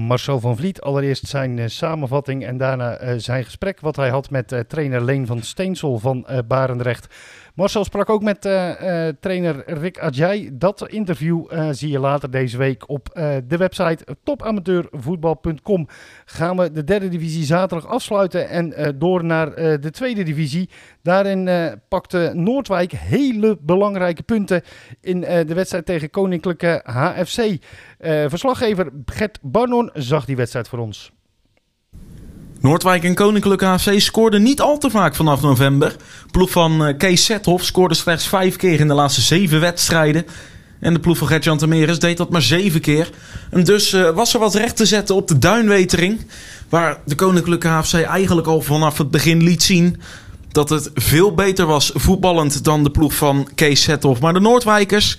[0.09, 4.29] Marcel van Vliet, allereerst zijn eh, samenvatting en daarna eh, zijn gesprek wat hij had
[4.29, 7.07] met eh, trainer Leen van Steensel van eh, Barendrecht.
[7.55, 10.49] Marcel sprak ook met eh, eh, trainer Rick Adjai.
[10.53, 13.09] Dat interview eh, zie je later deze week op
[13.47, 15.87] de website topamateurvoetbal.com.
[16.25, 20.69] Gaan we de derde divisie zaterdag afsluiten en door naar de tweede divisie.
[21.01, 21.49] Daarin
[21.87, 24.61] pakte Noordwijk hele belangrijke punten
[25.01, 27.57] in de wedstrijd tegen Koninklijke HFC.
[28.29, 31.11] Verslaggever Gert Barnon zag die wedstrijd voor ons.
[32.61, 35.95] Noordwijk en Koninklijke AFC scoorden niet al te vaak vanaf november.
[36.31, 40.25] Ploeg van eh, Kees Zethoff scoorde slechts vijf keer in de laatste zeven wedstrijden.
[40.79, 43.09] En de ploeg van Gert-Jan Tameres deed dat maar zeven keer.
[43.51, 46.25] En dus eh, was er wat recht te zetten op de duinwetering.
[46.69, 50.01] Waar de Koninklijke AFC eigenlijk al vanaf het begin liet zien...
[50.51, 54.21] dat het veel beter was voetballend dan de ploeg van Kees Zethoff.
[54.21, 55.17] Maar de Noordwijkers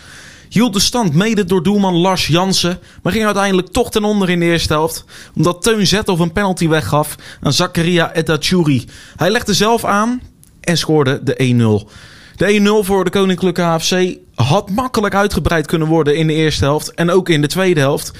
[0.51, 2.78] hield de stand mede door doelman Lars Jansen.
[3.03, 5.05] Maar ging uiteindelijk toch ten onder in de eerste helft.
[5.36, 8.84] Omdat Teun Zethoff een penalty weggaf aan Zakaria Etachouri.
[9.16, 10.20] Hij legde zelf aan
[10.61, 11.90] en scoorde de 1-0.
[12.36, 16.94] De 1-0 voor de Koninklijke HFC had makkelijk uitgebreid kunnen worden in de eerste helft.
[16.94, 18.12] En ook in de tweede helft.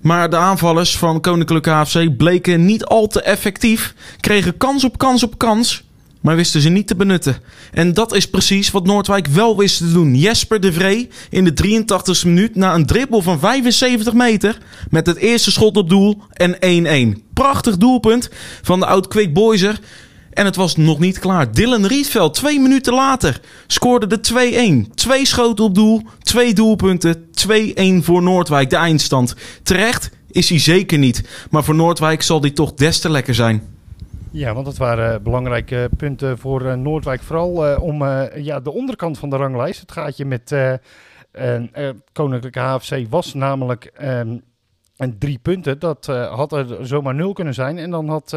[0.00, 3.94] Maar de aanvallers van Koninklijke HFC bleken niet al te effectief.
[4.20, 5.83] Kregen kans op kans op kans.
[6.24, 7.36] Maar wisten ze niet te benutten.
[7.72, 10.14] En dat is precies wat Noordwijk wel wist te doen.
[10.14, 14.58] Jesper de Vree in de 83e minuut na een dribbel van 75 meter
[14.90, 17.32] met het eerste schot op doel en 1-1.
[17.32, 18.30] Prachtig doelpunt
[18.62, 19.80] van de oud-Quick Boyser.
[20.32, 21.52] En het was nog niet klaar.
[21.52, 24.94] Dylan Rietveld, twee minuten later, scoorde de 2-1.
[24.94, 29.34] Twee schoten op doel, twee doelpunten, 2-1 voor Noordwijk, de eindstand.
[29.62, 33.73] Terecht is hij zeker niet, maar voor Noordwijk zal die toch des te lekker zijn.
[34.34, 37.22] Ja, want dat waren belangrijke punten voor uh, Noordwijk.
[37.22, 39.80] Vooral uh, om uh, ja, de onderkant van de ranglijst.
[39.80, 40.54] Het gaatje met
[42.12, 44.38] Koninklijke HFC was namelijk ehm,
[45.18, 47.78] drie punten, dat had er zomaar nul kunnen zijn.
[47.78, 48.36] En dan had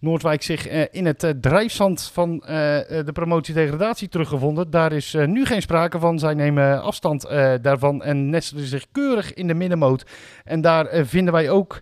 [0.00, 4.70] Noordwijk zich in het drijfzand van de promotie-degradatie teruggevonden.
[4.70, 6.18] Daar is nu geen sprake van.
[6.18, 7.28] Zij nemen afstand
[7.62, 10.06] daarvan en nestelen zich keurig in de middenmoot.
[10.44, 11.80] En daar vinden wij ook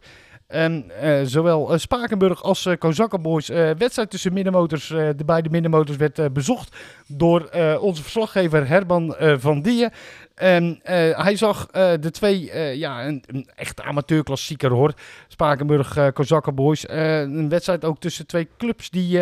[0.55, 0.85] um,
[1.25, 4.89] zowel Spakenburg als uh, Kozakkenboys wedstrijd tussen middenmotors.
[4.89, 6.77] de beide middenmotors werd bezocht
[7.07, 9.91] door onze verslaggever Herman van Dieën.
[10.39, 10.81] En uh,
[11.25, 14.93] hij zag uh, de twee, uh, ja, een, een echt amateurklassieker hoor.
[15.29, 16.89] Spakenburg, uh, Kozakkenboys.
[16.89, 19.21] een wedstrijd ook tussen twee clubs die,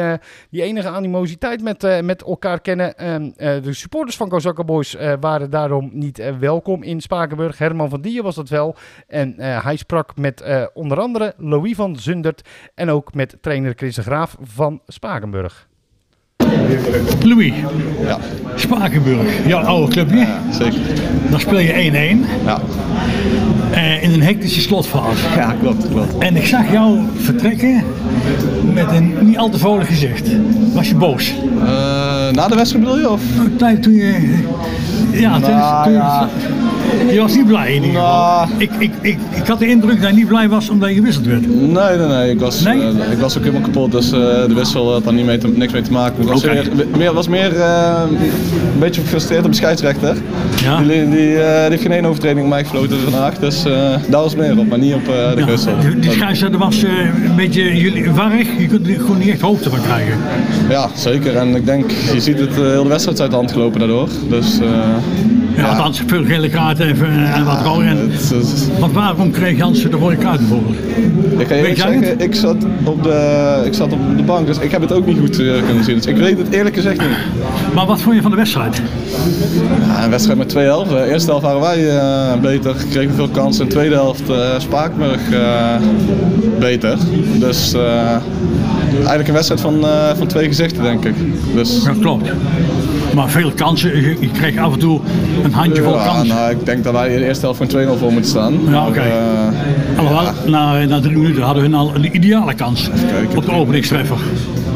[0.51, 2.95] die enige animositeit met, met elkaar kennen.
[3.37, 7.59] de supporters van Kozakkenboys waren daarom niet welkom in Spakenburg.
[7.59, 8.77] Herman van Dier was dat wel.
[9.07, 14.37] En hij sprak met onder andere Louis van Zundert en ook met trainer Chris Graaf
[14.41, 15.69] van Spakenburg.
[17.23, 17.53] Louis,
[18.07, 18.19] ja.
[18.55, 20.19] Spakenburg, jouw oude clubje.
[20.19, 20.81] Ja, zeker.
[21.31, 22.45] Dan speel je 1-1.
[22.45, 22.61] Ja.
[23.73, 25.23] Uh, in een hectische slotfase.
[25.37, 26.19] Ja, klopt, klopt.
[26.19, 27.83] En ik zag jou vertrekken
[28.75, 30.29] met een niet al te vrolijk gezicht.
[30.75, 31.35] Was je boos?
[31.59, 31.65] Uh,
[32.33, 33.11] na de wedstrijd bedoel je?
[33.11, 33.23] Of?
[33.81, 34.39] Toen je...
[35.13, 36.29] Ja, toen, Nou, toen ja.
[36.83, 36.86] Je
[37.21, 38.47] was niet blij in ieder geval.
[38.59, 41.27] Ik, ik, ik, ik had de indruk dat je niet blij was omdat je gewisseld
[41.27, 41.47] werd.
[41.61, 42.31] Nee, nee, nee.
[42.31, 42.81] Ik was, Nee?
[42.81, 45.49] eh, ik was ook helemaal kapot, dus eh, de wissel had daar niet mee te,
[45.49, 46.21] niks mee te maken.
[46.21, 48.03] Het was meer, meer, was meer eh,
[48.73, 50.17] een beetje gefrustreerd op de scheidsrechter.
[50.63, 50.79] Ja.
[50.83, 53.73] Die, die, eh, die heeft geen één overtreding op mij gefloten vandaag, dus eh,
[54.09, 55.73] daar was meer op, maar niet op eh, de wissel.
[55.81, 56.91] Die, die scheidsrechter was eh,
[57.29, 58.49] een beetje jullie warrig.
[58.59, 60.19] Je kunt er gewoon niet echt hoogte van krijgen.
[60.69, 61.37] Ja, zeker.
[61.37, 63.79] En ik denk, je ziet het, eh, heel de wedstrijd is uit de hand gelopen
[63.79, 64.09] daardoor.
[64.29, 64.69] Dus, eh,
[65.57, 67.83] Ja, althans veel gele kaarten en, en wat rood.
[67.83, 68.11] En,
[68.79, 70.77] want waarom kreeg Jansen de rode kaart bijvoorbeeld?
[71.39, 74.59] Ik ga je Weet zeggen, ik zat, op de, ik zat op de bank, dus
[74.59, 75.97] ik heb het ook niet goed eh, kunnen zien.
[75.97, 77.17] Dus ik weet het eerlijk gezegd niet.
[77.75, 78.83] Maar wat vond je van de wedstrijd?
[79.87, 80.97] Ja, een wedstrijd met twee helften.
[80.97, 83.63] De eerste helft waren wij eh, beter, kregen veel kansen.
[83.63, 84.55] In de tweede helft eh
[85.33, 85.81] eh,
[86.59, 86.99] beter.
[87.39, 88.17] Dus eh,
[88.97, 91.15] eigenlijk een wedstrijd van, eh, van twee gezichten, denk ik.
[91.55, 92.31] Dus, Ja, klopt.
[93.17, 93.97] Maar veel kansen.
[94.01, 95.01] Je, je kreeg af en toe
[95.45, 96.27] een handjevol ja, kansen.
[96.27, 98.59] nou, ik denk dat wij in de eerste helft van 2-0 voor moeten staan.
[98.69, 99.01] Ja, oké.
[99.01, 102.91] Eh, Alhoewel, na, na drie minuten hadden we al een ideale kans
[103.37, 104.17] op de openingstreffer.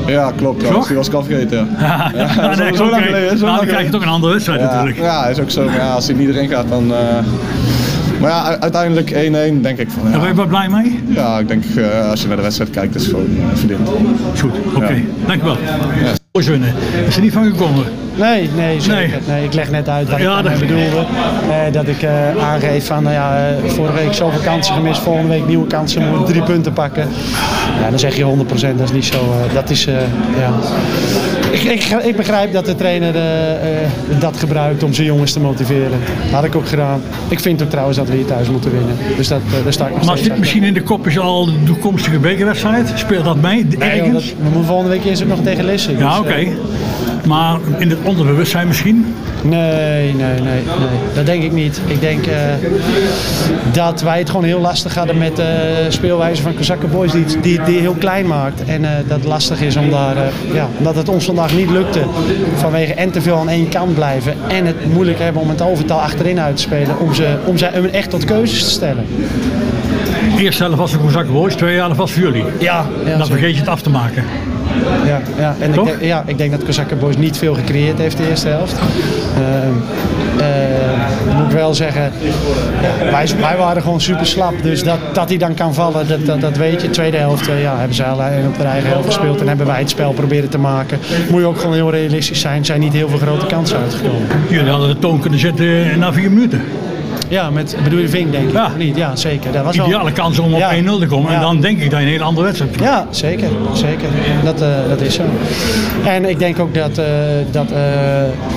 [0.07, 0.59] ja, klopt.
[0.59, 0.87] trouwens.
[0.87, 1.69] Die was ik al vergeten.
[1.79, 2.11] Ja.
[2.15, 2.91] Ja, Ja, nee, zo oké.
[2.91, 4.99] lang geleden, zo Nou, lang dan krijg je toch een andere wedstrijd Ja, natuurlijk.
[4.99, 5.65] ja, is ook zo.
[5.65, 6.93] Maar ja, als hij niet erin gaat, dan.
[6.95, 6.99] eh,
[8.21, 10.03] Maar ja, uiteindelijk 1-1 denk ik van.
[10.03, 11.01] Daar ben je Ja, wel blij mee?
[11.07, 13.89] ja ik denk eh, als je naar de wedstrijd kijkt, is het gewoon verdiend.
[14.41, 14.93] Goed, oké.
[14.93, 15.01] Ja.
[15.27, 15.57] Dankjewel.
[16.03, 16.41] Ja.
[16.41, 16.75] Winnen.
[17.07, 17.85] Is er niet van gekomen?
[18.21, 18.99] Nee, nee, zeker.
[18.99, 19.11] Nee.
[19.37, 19.45] Nee.
[19.45, 21.05] ik leg net uit wat Ja, ik dat- bedoelde.
[21.51, 22.11] Eh, dat ik eh,
[22.51, 26.27] aangeef van, nou ja, eh, vorige week zoveel kansen gemist, volgende week nieuwe kansen, moet
[26.27, 27.09] drie punten pakken.
[27.83, 29.17] Ja, dan zeg je 100%, dat is niet zo.
[29.19, 30.51] eh, dat is, ja.
[31.51, 33.15] Ik, ik, ik begrijp dat de trainer
[34.19, 35.99] dat gebruikt om zijn jongens te motiveren.
[36.33, 37.03] Had ik ook gedaan.
[37.29, 38.97] Ik vind ook trouwens dat we hier thuis moeten winnen.
[39.17, 41.63] Dus dat, daar sta ik nog Maar zit misschien in de kop is al de
[41.65, 42.93] toekomstige bekerwedstrijd?
[42.95, 43.67] Speelt dat mee?
[43.79, 45.93] Nee, joh, dat- we moeten volgende week eerst ook nog tegen Lisse.
[45.99, 46.47] Ja, dus, oké.
[47.27, 49.15] Maar in het onderbewustzijn misschien?
[49.43, 50.63] Nee, nee, nee, nee.
[51.15, 51.81] Dat denk ik niet.
[51.87, 52.39] Ik denk eh,
[53.73, 57.63] dat wij het gewoon heel lastig hadden met de speelwijze van Kozakken Boys, die, die,
[57.63, 58.65] die heel klein maakt.
[58.65, 61.71] En eh, dat het lastig is om daar, eh, ja, omdat het ons vandaag niet
[61.71, 62.01] lukte
[62.55, 64.35] vanwege en te veel aan één kant blijven.
[64.49, 67.71] En het moeilijk hebben om het overtal achterin uit te spelen, om ze, om ze
[67.77, 69.05] om echt tot keuzes te stellen.
[70.37, 72.45] De eerste helft was voor Kozak Boys, tweede helft was voor jullie.
[72.59, 74.25] Ja, ja, Dan vergeet je het af te maken.
[75.07, 75.55] Ja, ja.
[75.59, 75.91] en ik, Toch?
[76.01, 78.77] ja, ik denk dat Kozakken Boys niet veel gecreëerd heeft de eerste helft.
[80.41, 82.13] Eh, moet ik wel zeggen,
[83.11, 84.55] wij, wij waren gewoon super slap.
[84.63, 86.91] Dus dat, dat hij dan kan vallen, dat, dat, dat weet je.
[86.91, 89.79] Tweede helft eh, ja, hebben ze alleen op de eigen helft gespeeld en hebben wij
[89.79, 90.99] het spel proberen te maken.
[91.31, 92.65] Moet je ook gewoon heel realistisch zijn.
[92.65, 94.29] Zijn niet heel veel grote kansen uitgekomen.
[94.49, 96.63] Jullie hadden de toon kunnen zetten na vier minuten.
[97.31, 98.97] Ja, met bedoel je Vink denk ik, of niet?
[98.97, 99.53] Ja, zeker.
[99.53, 100.71] Dat was Ideale kans om op Ja.
[100.75, 101.29] 1-0 te komen.
[101.29, 101.41] En Ja.
[101.41, 102.85] dan denk ik dat je een hele andere wedstrijd hebt.
[102.85, 103.49] Ja, zeker.
[103.73, 104.09] zeker.
[104.45, 105.23] Dat, eh, dat is zo.
[106.05, 107.07] En ik denk ook dat, eh
[107.51, 107.79] dat eh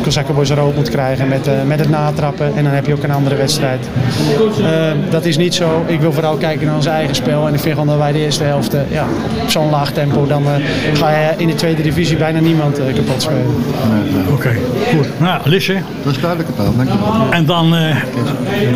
[0.03, 2.51] Kozakken Boys rood moet krijgen met, eh, met het natrappen.
[2.55, 3.89] En dan heb je ook een andere wedstrijd.
[4.63, 5.83] Eh, dat is niet zo.
[5.87, 7.47] Ik wil vooral kijken naar ons eigen spel.
[7.47, 9.05] En ik vind gewoon dat wij de eerste helft ja,
[9.43, 10.27] op zo'n laag tempo...
[10.27, 10.51] dan eh,
[10.97, 13.45] ga je in de tweede divisie bijna niemand eh, kapot spelen.
[14.31, 14.51] Oké,
[14.95, 15.07] goed.
[15.19, 15.77] Nou, Lisse.
[16.03, 17.31] Dat is duidelijk het aan, dankjewel.
[17.31, 17.73] En dan,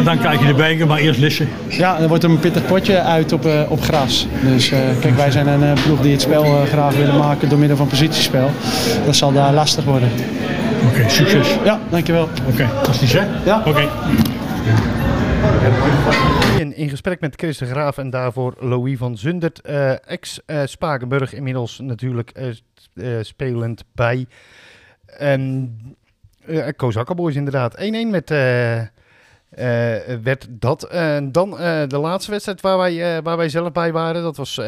[0.04, 1.46] dan kijk je de beker, maar eerst Lisse.
[1.68, 4.28] Ja, er wordt een pittig potje uit op, eh, op gras.
[4.44, 7.60] Dus eh, kijk, wij zijn een eh, ploeg die het spel graag willen maken door
[7.60, 8.52] middel van positiespel.
[9.06, 10.10] Dat zal daar lastig worden.
[10.90, 11.56] Oké, succes.
[11.64, 12.30] Ja, dankjewel.
[12.48, 13.26] Oké, is die hè?
[13.46, 13.64] Ja.
[13.66, 13.90] Oké.
[16.60, 21.80] In, in gesprek met Chris de Graaf en daarvoor Louis van Zundert, eh, ex-Spakenburg, inmiddels
[21.80, 22.56] natuurlijk
[23.22, 24.26] spelend bij
[25.22, 25.78] um,
[26.76, 27.76] Kozakkenboys inderdaad.
[27.76, 28.34] 1-1 met...
[29.58, 30.84] eh, eh, werd dat.
[30.84, 31.50] Eh, dan
[31.88, 34.24] de laatste wedstrijd waar wij, waar wij zelf bij waren.
[34.24, 34.62] Dat was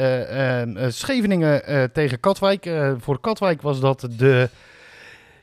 [0.88, 1.62] Scheveningen
[1.94, 2.70] tegen Katwijk.
[2.98, 4.50] Voor Katwijk was dat de,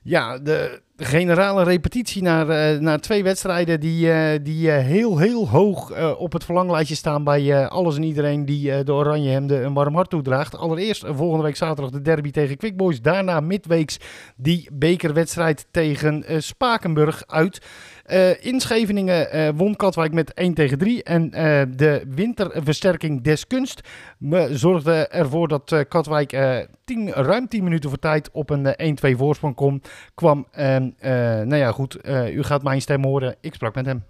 [0.03, 2.47] ja, de generale repetitie naar,
[2.83, 8.03] naar twee wedstrijden die, die heel, heel hoog op het verlanglijstje staan bij alles en
[8.03, 10.57] iedereen die de oranje hemden een warm hart toedraagt.
[10.57, 13.03] Allereerst volgende week zaterdag de derby tegen Quick Boys.
[13.03, 13.99] Daarna midweeks
[14.37, 17.61] die bekerwedstrijd tegen Spakenburg uit.
[18.07, 21.03] Eh in Scheveningen eh, won Katwijk met 1 tegen 3.
[21.03, 23.81] En eh, de winterversterking des kunst
[24.19, 28.67] me zorgde ervoor dat eh, Katwijk eh, 10, ruim 10 minuten voor tijd op een
[28.75, 29.81] eh, 1-2 voorsprong kom,
[30.15, 30.47] kwam.
[30.51, 33.37] En eh, nou ja, goed, eh, u gaat mijn stem horen.
[33.41, 34.05] Ik sprak met hem.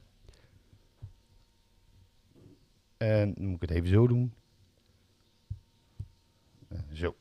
[2.97, 4.33] En dan moet ik het even zo doen.
[6.93, 7.15] Zo.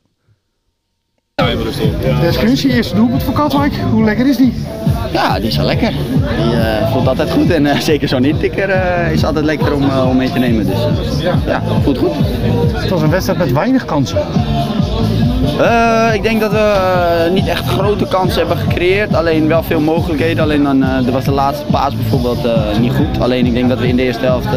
[2.21, 3.73] Deskunst, je eerste doelpunt voor Katwijk.
[3.73, 4.53] Hoe lekker is die?
[5.16, 5.91] Ja, die is wel lekker.
[6.38, 9.89] Die eh, voelt altijd goed en eh, zeker zo'n intikker eh, is altijd lekker om,
[10.09, 10.66] om mee te nemen.
[10.66, 10.78] Dus
[11.45, 12.11] ja, voelt goed.
[12.74, 14.20] Het was een wedstrijd met weinig kansen.
[16.13, 20.43] Ik denk dat we niet echt grote kansen hebben gecreëerd, alleen wel veel mogelijkheden.
[20.43, 22.47] Alleen dan er was de laatste paas bijvoorbeeld
[22.80, 23.20] niet goed.
[23.20, 24.47] Alleen ik denk dat we in de eerste helft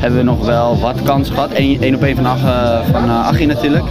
[0.00, 1.50] hebben we nog wel wat kansen gehad.
[1.54, 2.40] Eén op één van, Ach,
[2.92, 3.84] van Achie natuurlijk.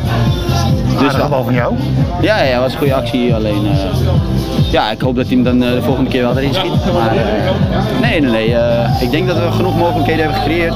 [1.06, 1.74] Aardige bal van jou.
[2.22, 3.36] Ja, ja, was een goede actie.
[3.36, 6.53] Alleen eh, ja, ik hoop dat hij hem dan eh, de volgende keer wel erin
[6.53, 6.93] schiet.
[6.93, 8.56] Maar eh, nee, nee,
[8.99, 10.76] ik denk dat we genoeg mogelijkheden hebben gecreëerd.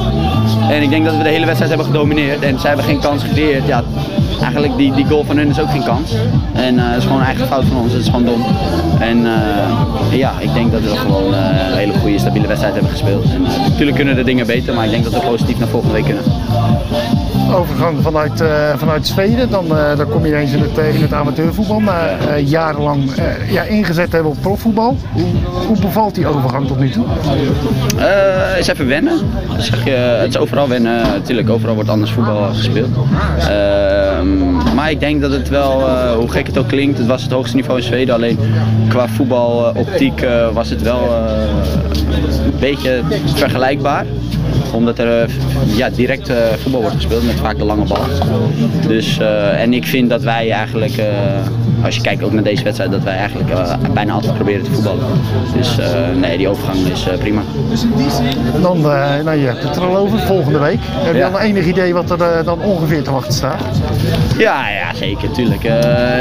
[0.70, 2.42] En ik denk dat we de hele wedstrijd hebben gedomineerd.
[2.42, 3.68] En zij hebben geen kans gecreëerd.
[3.68, 3.84] Ja,
[4.42, 6.12] eigenlijk die, die goal van hun is ook geen kans.
[6.54, 7.92] En het is gewoon een eigen fout van ons.
[7.92, 8.46] Het is gewoon dom.
[9.00, 9.28] En
[10.12, 13.24] ja, ik denk dat we gewoon een hele goede, stabiele wedstrijd hebben gespeeld.
[13.24, 16.06] En, natuurlijk kunnen de dingen beter, maar ik denk dat we positief naar volgende week
[16.06, 16.24] kunnen.
[17.54, 21.02] Overgang vanuit, eh, vanuit Zweden, dan, eh, dan kom je ineens in het, eh, in
[21.02, 21.80] het amateurvoetbal.
[21.80, 23.12] Na jarenlang
[23.50, 24.98] ja, ingezet hebben op profvoetbal.
[25.12, 25.24] Hoe,
[25.68, 27.06] hoe bevalt die overgang tot nu toe?
[28.60, 29.20] Is even wennen.
[29.58, 31.02] Zeg je, het is overal wennen.
[31.02, 32.90] Natuurlijk, overal wordt anders voetbal gespeeld.
[33.40, 37.32] Ehm, maar ik denk dat het wel, hoe gek het ook klinkt, het was het
[37.32, 38.16] hoogste niveau in Zweden.
[38.16, 38.40] Alleen
[38.88, 41.02] qua voetbaloptiek was het wel
[42.46, 43.02] een beetje
[43.36, 44.06] vergelijkbaar
[44.74, 45.30] omdat er eh,
[45.78, 48.04] ja, direct eh, voetbal wordt gespeeld met vaak de lange bal.
[48.88, 51.02] Dus, eh, en ik vind dat wij eigenlijk,
[51.84, 54.72] als je kijkt ook naar deze wedstrijd, dat wij eigenlijk eh, bijna altijd proberen te
[54.72, 55.04] voetballen.
[55.56, 57.42] Dus eh, nee, die overgang is eh, prima.
[58.56, 60.80] En dan, eh, nou, je hebt het er al over, volgende week.
[60.82, 61.30] Heb je Ja.
[61.30, 63.62] dan enig idee wat er dan ongeveer te wachten staat?
[64.38, 65.64] Ja, ja zeker, tuurlijk.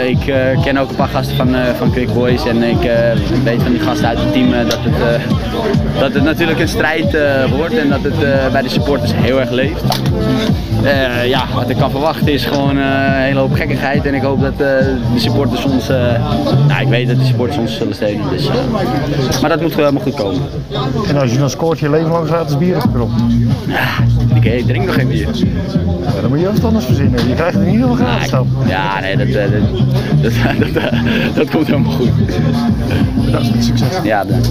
[0.06, 0.32] Ik
[0.62, 2.90] ken ook een paar gasten van, van Quick Boys en ik
[3.44, 5.20] weet van die gasten uit het team dat, het,
[6.00, 7.16] dat het natuurlijk een strijd
[7.56, 9.82] wordt en dat het bij de supporters heel erg leeft.
[11.24, 14.59] Ja, wat ik kan verwachten is gewoon een hele hoop gekkigheid en ik hoop dat
[14.59, 15.96] de supporters ons, eh,
[16.68, 18.30] nou ik weet dat de supporters ons zullen steunen.
[18.30, 18.55] Dus, eh,
[19.40, 20.42] maar dat moet wel helemaal goed komen.
[21.09, 23.11] En als je dan scoort, je leven lang gratis bier op de kop.
[24.34, 25.28] Ik, ik drink nog geen bier.
[26.14, 27.28] Ja, dan moet je wat anders verzinnen.
[27.28, 28.49] Je krijgt er in ieder geval gratis dan.
[28.66, 29.51] Ja, nee, dat, eh,
[30.22, 30.92] dat, dat, dat,
[31.34, 32.11] dat komt helemaal goed.
[33.24, 33.99] Bedankt, succes.
[34.03, 34.44] Ja, dank.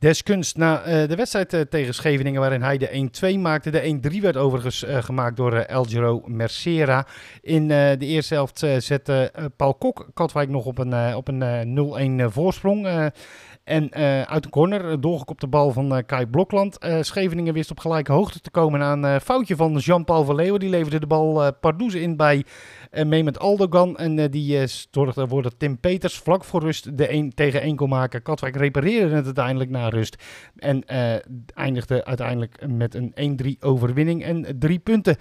[0.00, 3.70] Deskunst na eh, de wedstrijd eh, tegen Scheveningen, waarin hij de 1-2 maakte.
[3.70, 7.06] De 1-3 werd overigens eh, gemaakt door Elgero Mercera.
[7.42, 12.32] In de eerste helft zette Paul Kok Katwijk nog op een, op een eh, 0-1
[12.32, 13.10] voorsprong.
[13.64, 13.94] en
[14.26, 16.78] uit de corner doorgekopte bal van Kai Blokland.
[17.00, 20.60] Scheveningen wist op gelijke hoogte te komen na een foutje van Jean-Paul Leeuwen.
[20.60, 22.44] Die leverde de bal Pardoes in bij
[22.90, 23.96] uh, Mehmet Aldogan.
[23.96, 27.60] En uh, die uh, zorgde ervoor dat Tim Peters vlak voor rust de 1 tegen
[27.60, 28.22] 1 kon maken.
[28.22, 30.16] Katwijk repareerde het uiteindelijk na rust.
[30.56, 30.84] En
[31.54, 35.16] eindigde uiteindelijk met een 1-3 overwinning en drie punten.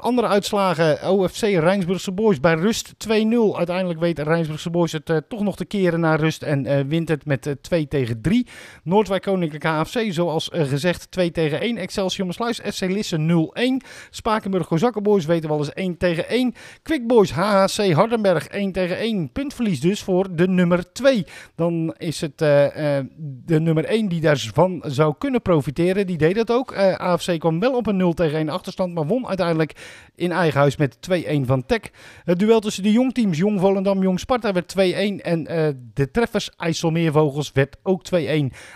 [0.00, 3.10] Andere uitslagen, OFC Rijnsburgse Boys bij rust 2-0.
[3.56, 7.56] Uiteindelijk weet Rijnsburgse Boys het toch nog te keren naar rust en wint het met
[7.60, 8.46] 2 tegen 3.
[8.82, 11.76] Noordwijk Koninklijke HFC, zoals eh, gezegd, 2 tegen 1.
[11.76, 13.50] Excelsior Maasluis, FC Lisse
[13.82, 13.86] 0-1.
[14.10, 16.54] Spakenburg Kozakkenboys weten we al eens 1 tegen 1.
[16.82, 19.32] Quick Boys HHC Hardenberg 1 tegen 1.
[19.32, 21.26] Puntverlies dus voor de nummer 2.
[21.54, 23.04] Dan is het uh, uh,
[23.44, 26.06] de nummer 1 die daarvan zou kunnen profiteren.
[26.06, 26.72] Die deed dat ook.
[26.72, 29.72] Uh, AFC kwam wel op een 0 tegen 1 achterstand, maar won uiteindelijk
[30.14, 31.80] in eigen huis met 2-1 van Tech.
[32.24, 34.80] Het duel tussen de jongteams, Jong Volendam, Jong Sparta, werd 2-1.
[35.22, 35.44] En
[35.94, 38.18] de treffers IJsselmeervogels werd ook 2-1.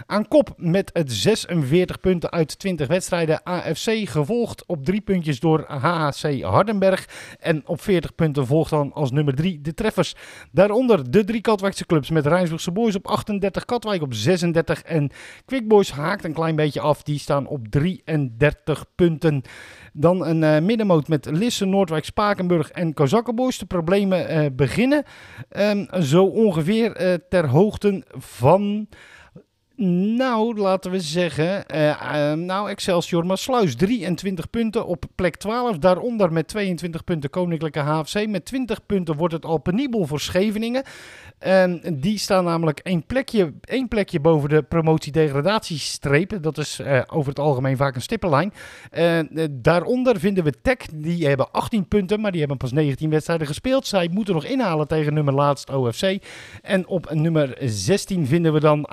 [0.06, 3.42] Aan kop met het 46 punten uit 20 wedstrijden.
[3.42, 7.08] AFC gevolgd op 3 puntjes door HHC Hardenberg.
[7.38, 10.14] En op 40 punten volgt dan als nummer 3 de treffers.
[10.52, 15.10] Daaronder de drie Katwijkse clubs met Rijnsburgse Boys op 38, Katwijk op 36 en
[15.44, 17.02] Quick Boys haakt een klein beetje af.
[17.02, 19.42] Die staan op 33 punten.
[19.92, 23.58] Dan een uh, middenmoot met Lisse, Noordwijk, Spakenburg en Kozakkenboys.
[23.58, 25.04] De problemen uh, beginnen
[25.56, 28.88] um, zo ongeveer uh, ter hoogte van...
[29.78, 35.78] Nou, laten we zeggen, uh, uh, nou Excelsior Maasluis 23 punten op plek 12.
[35.78, 38.26] Daaronder met 22 punten Koninklijke HFC.
[38.26, 40.82] Met 20 punten wordt het al penibel voor Scheveningen.
[41.46, 46.42] Uh, die staan namelijk één plekje, één plekje boven de promotie-degradatiestreep.
[46.42, 48.52] Dat is uh, over het algemeen vaak een stippenlijn.
[49.50, 50.76] Daaronder vinden we Tech.
[50.94, 53.86] Die hebben 18 punten, maar die hebben pas 19 wedstrijden gespeeld.
[53.86, 56.18] Zij moeten nog inhalen tegen nummer laatst OFC.
[56.62, 58.84] En op nummer 16 vinden we dan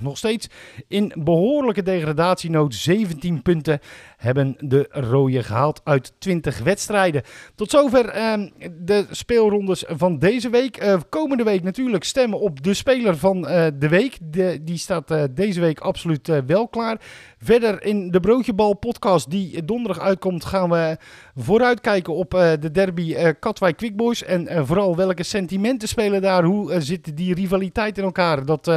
[0.00, 0.48] Nog steeds
[0.88, 2.74] in behoorlijke degradatienood.
[2.74, 3.80] 17 punten
[4.26, 7.22] hebben de rode gehaald uit 20 wedstrijden.
[7.54, 8.48] Tot zover ehm,
[8.80, 10.96] de speelrondes van deze week.
[11.08, 14.18] komende week natuurlijk stemmen op de speler van uh, de week.
[14.62, 16.96] Die staat uh, deze week absoluut wel klaar.
[17.38, 20.96] Verder in de Broodjebal podcast die donderdag uitkomt gaan we
[21.34, 24.24] vooruitkijken op de derby Katwijk Quickboys.
[24.24, 26.44] En vooral welke sentimenten spelen daar.
[26.44, 28.46] Hoe zit die rivaliteit in elkaar?
[28.46, 28.70] Dat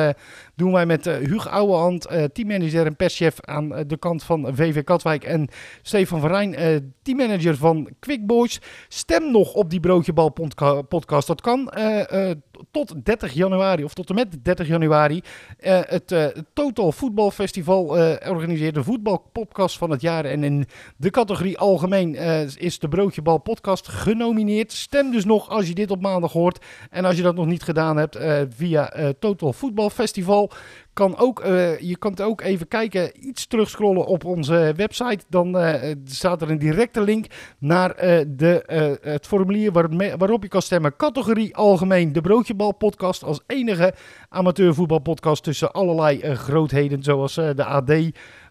[0.55, 5.23] doen wij met Hugo Ouwehand, teammanager en perschef aan de kant van VV Katwijk.
[5.23, 5.38] En
[5.81, 8.61] Stefan van Rijn, teammanager van Quickboys.
[8.87, 10.33] Stem nog op die Broodjebal
[10.87, 11.27] podcast.
[11.27, 11.71] Dat kan
[12.71, 18.15] tot 30 januari, of tot en met 30 januari, uh, het uh, Total Voetbalfestival uh,
[18.29, 20.25] organiseert de voetbalpodcast van het jaar.
[20.25, 20.65] En in
[20.97, 22.15] de categorie algemeen
[22.57, 24.71] is de Broodjebal podcast genomineerd.
[24.71, 26.65] Stem dus nog als je dit op maandag hoort.
[26.89, 28.17] En als je dat nog niet gedaan hebt
[28.49, 30.51] via Total Voetbalfestival
[30.93, 31.43] kan ook,
[31.79, 35.25] je kan ook even kijken, iets terugscrollen op onze website.
[35.29, 35.57] Dan
[36.05, 37.25] staat er een directe link
[37.57, 37.95] naar
[38.27, 40.95] de, het formulier waar, waarop je kan stemmen.
[40.95, 42.21] Categorie Algemeen, de
[42.57, 43.93] Als enige
[44.29, 47.91] amateurvoetbalpodcast tussen allerlei grootheden zoals de AD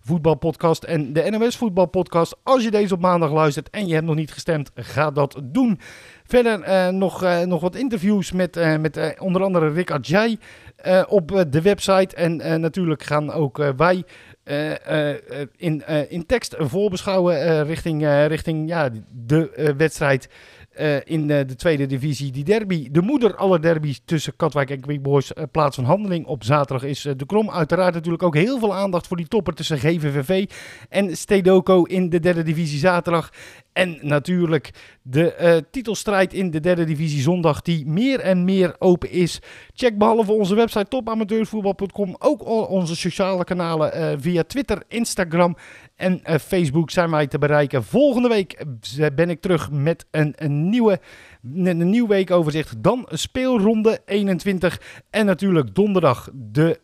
[0.01, 2.37] voetbalpodcast en de NOS voetbalpodcast.
[2.43, 5.81] Als je deze op maandag luistert en je hebt nog niet gestemd, ga dat doen.
[6.25, 10.39] Verder uh, nog, nog wat interviews met, met onder andere Rick Adjai
[11.09, 12.17] op de website.
[12.17, 14.05] En natuurlijk gaan ook wij
[15.57, 20.29] in, in tekst voorbeschouwen richting, richting ja, de wedstrijd
[20.81, 22.33] uh, in uh, de tweede divisie.
[22.33, 26.27] Die derby, de moeder aller derbies tussen Katwijk en Quick Boys, uh, plaats van handeling
[26.27, 27.51] op zaterdag is de Krom.
[27.51, 30.51] Uiteraard natuurlijk ook heel veel aandacht voor die topper tussen GVVV
[30.89, 33.33] en Stedoco in de derde divisie zaterdag.
[33.73, 34.71] En natuurlijk
[35.03, 39.41] de titelstrijd in de derde divisie zondag die meer en meer open is.
[39.75, 45.57] Check behalve onze website topamateurvoetbal.com ook onze sociale kanalen via Twitter, Instagram
[45.99, 47.85] en uh, Facebook zijn wij te bereiken.
[47.85, 48.65] Volgende week
[49.15, 51.01] ben ik terug met een, een, nieuwe,
[51.55, 52.83] een nieuw weekoverzicht.
[52.83, 54.81] Dan speelronde 21
[55.11, 56.81] en natuurlijk donderdag de,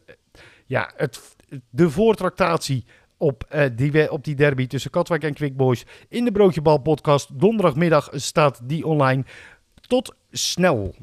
[0.67, 1.37] ja, het,
[1.71, 2.85] de voortractatie
[3.17, 5.85] op, uh, die, op die derby tussen Katwijk en Quick Boys.
[6.09, 7.41] In de Broodjebal podcast.
[7.41, 9.25] Donderdagmiddag staat die online.
[9.81, 10.95] Tot snel.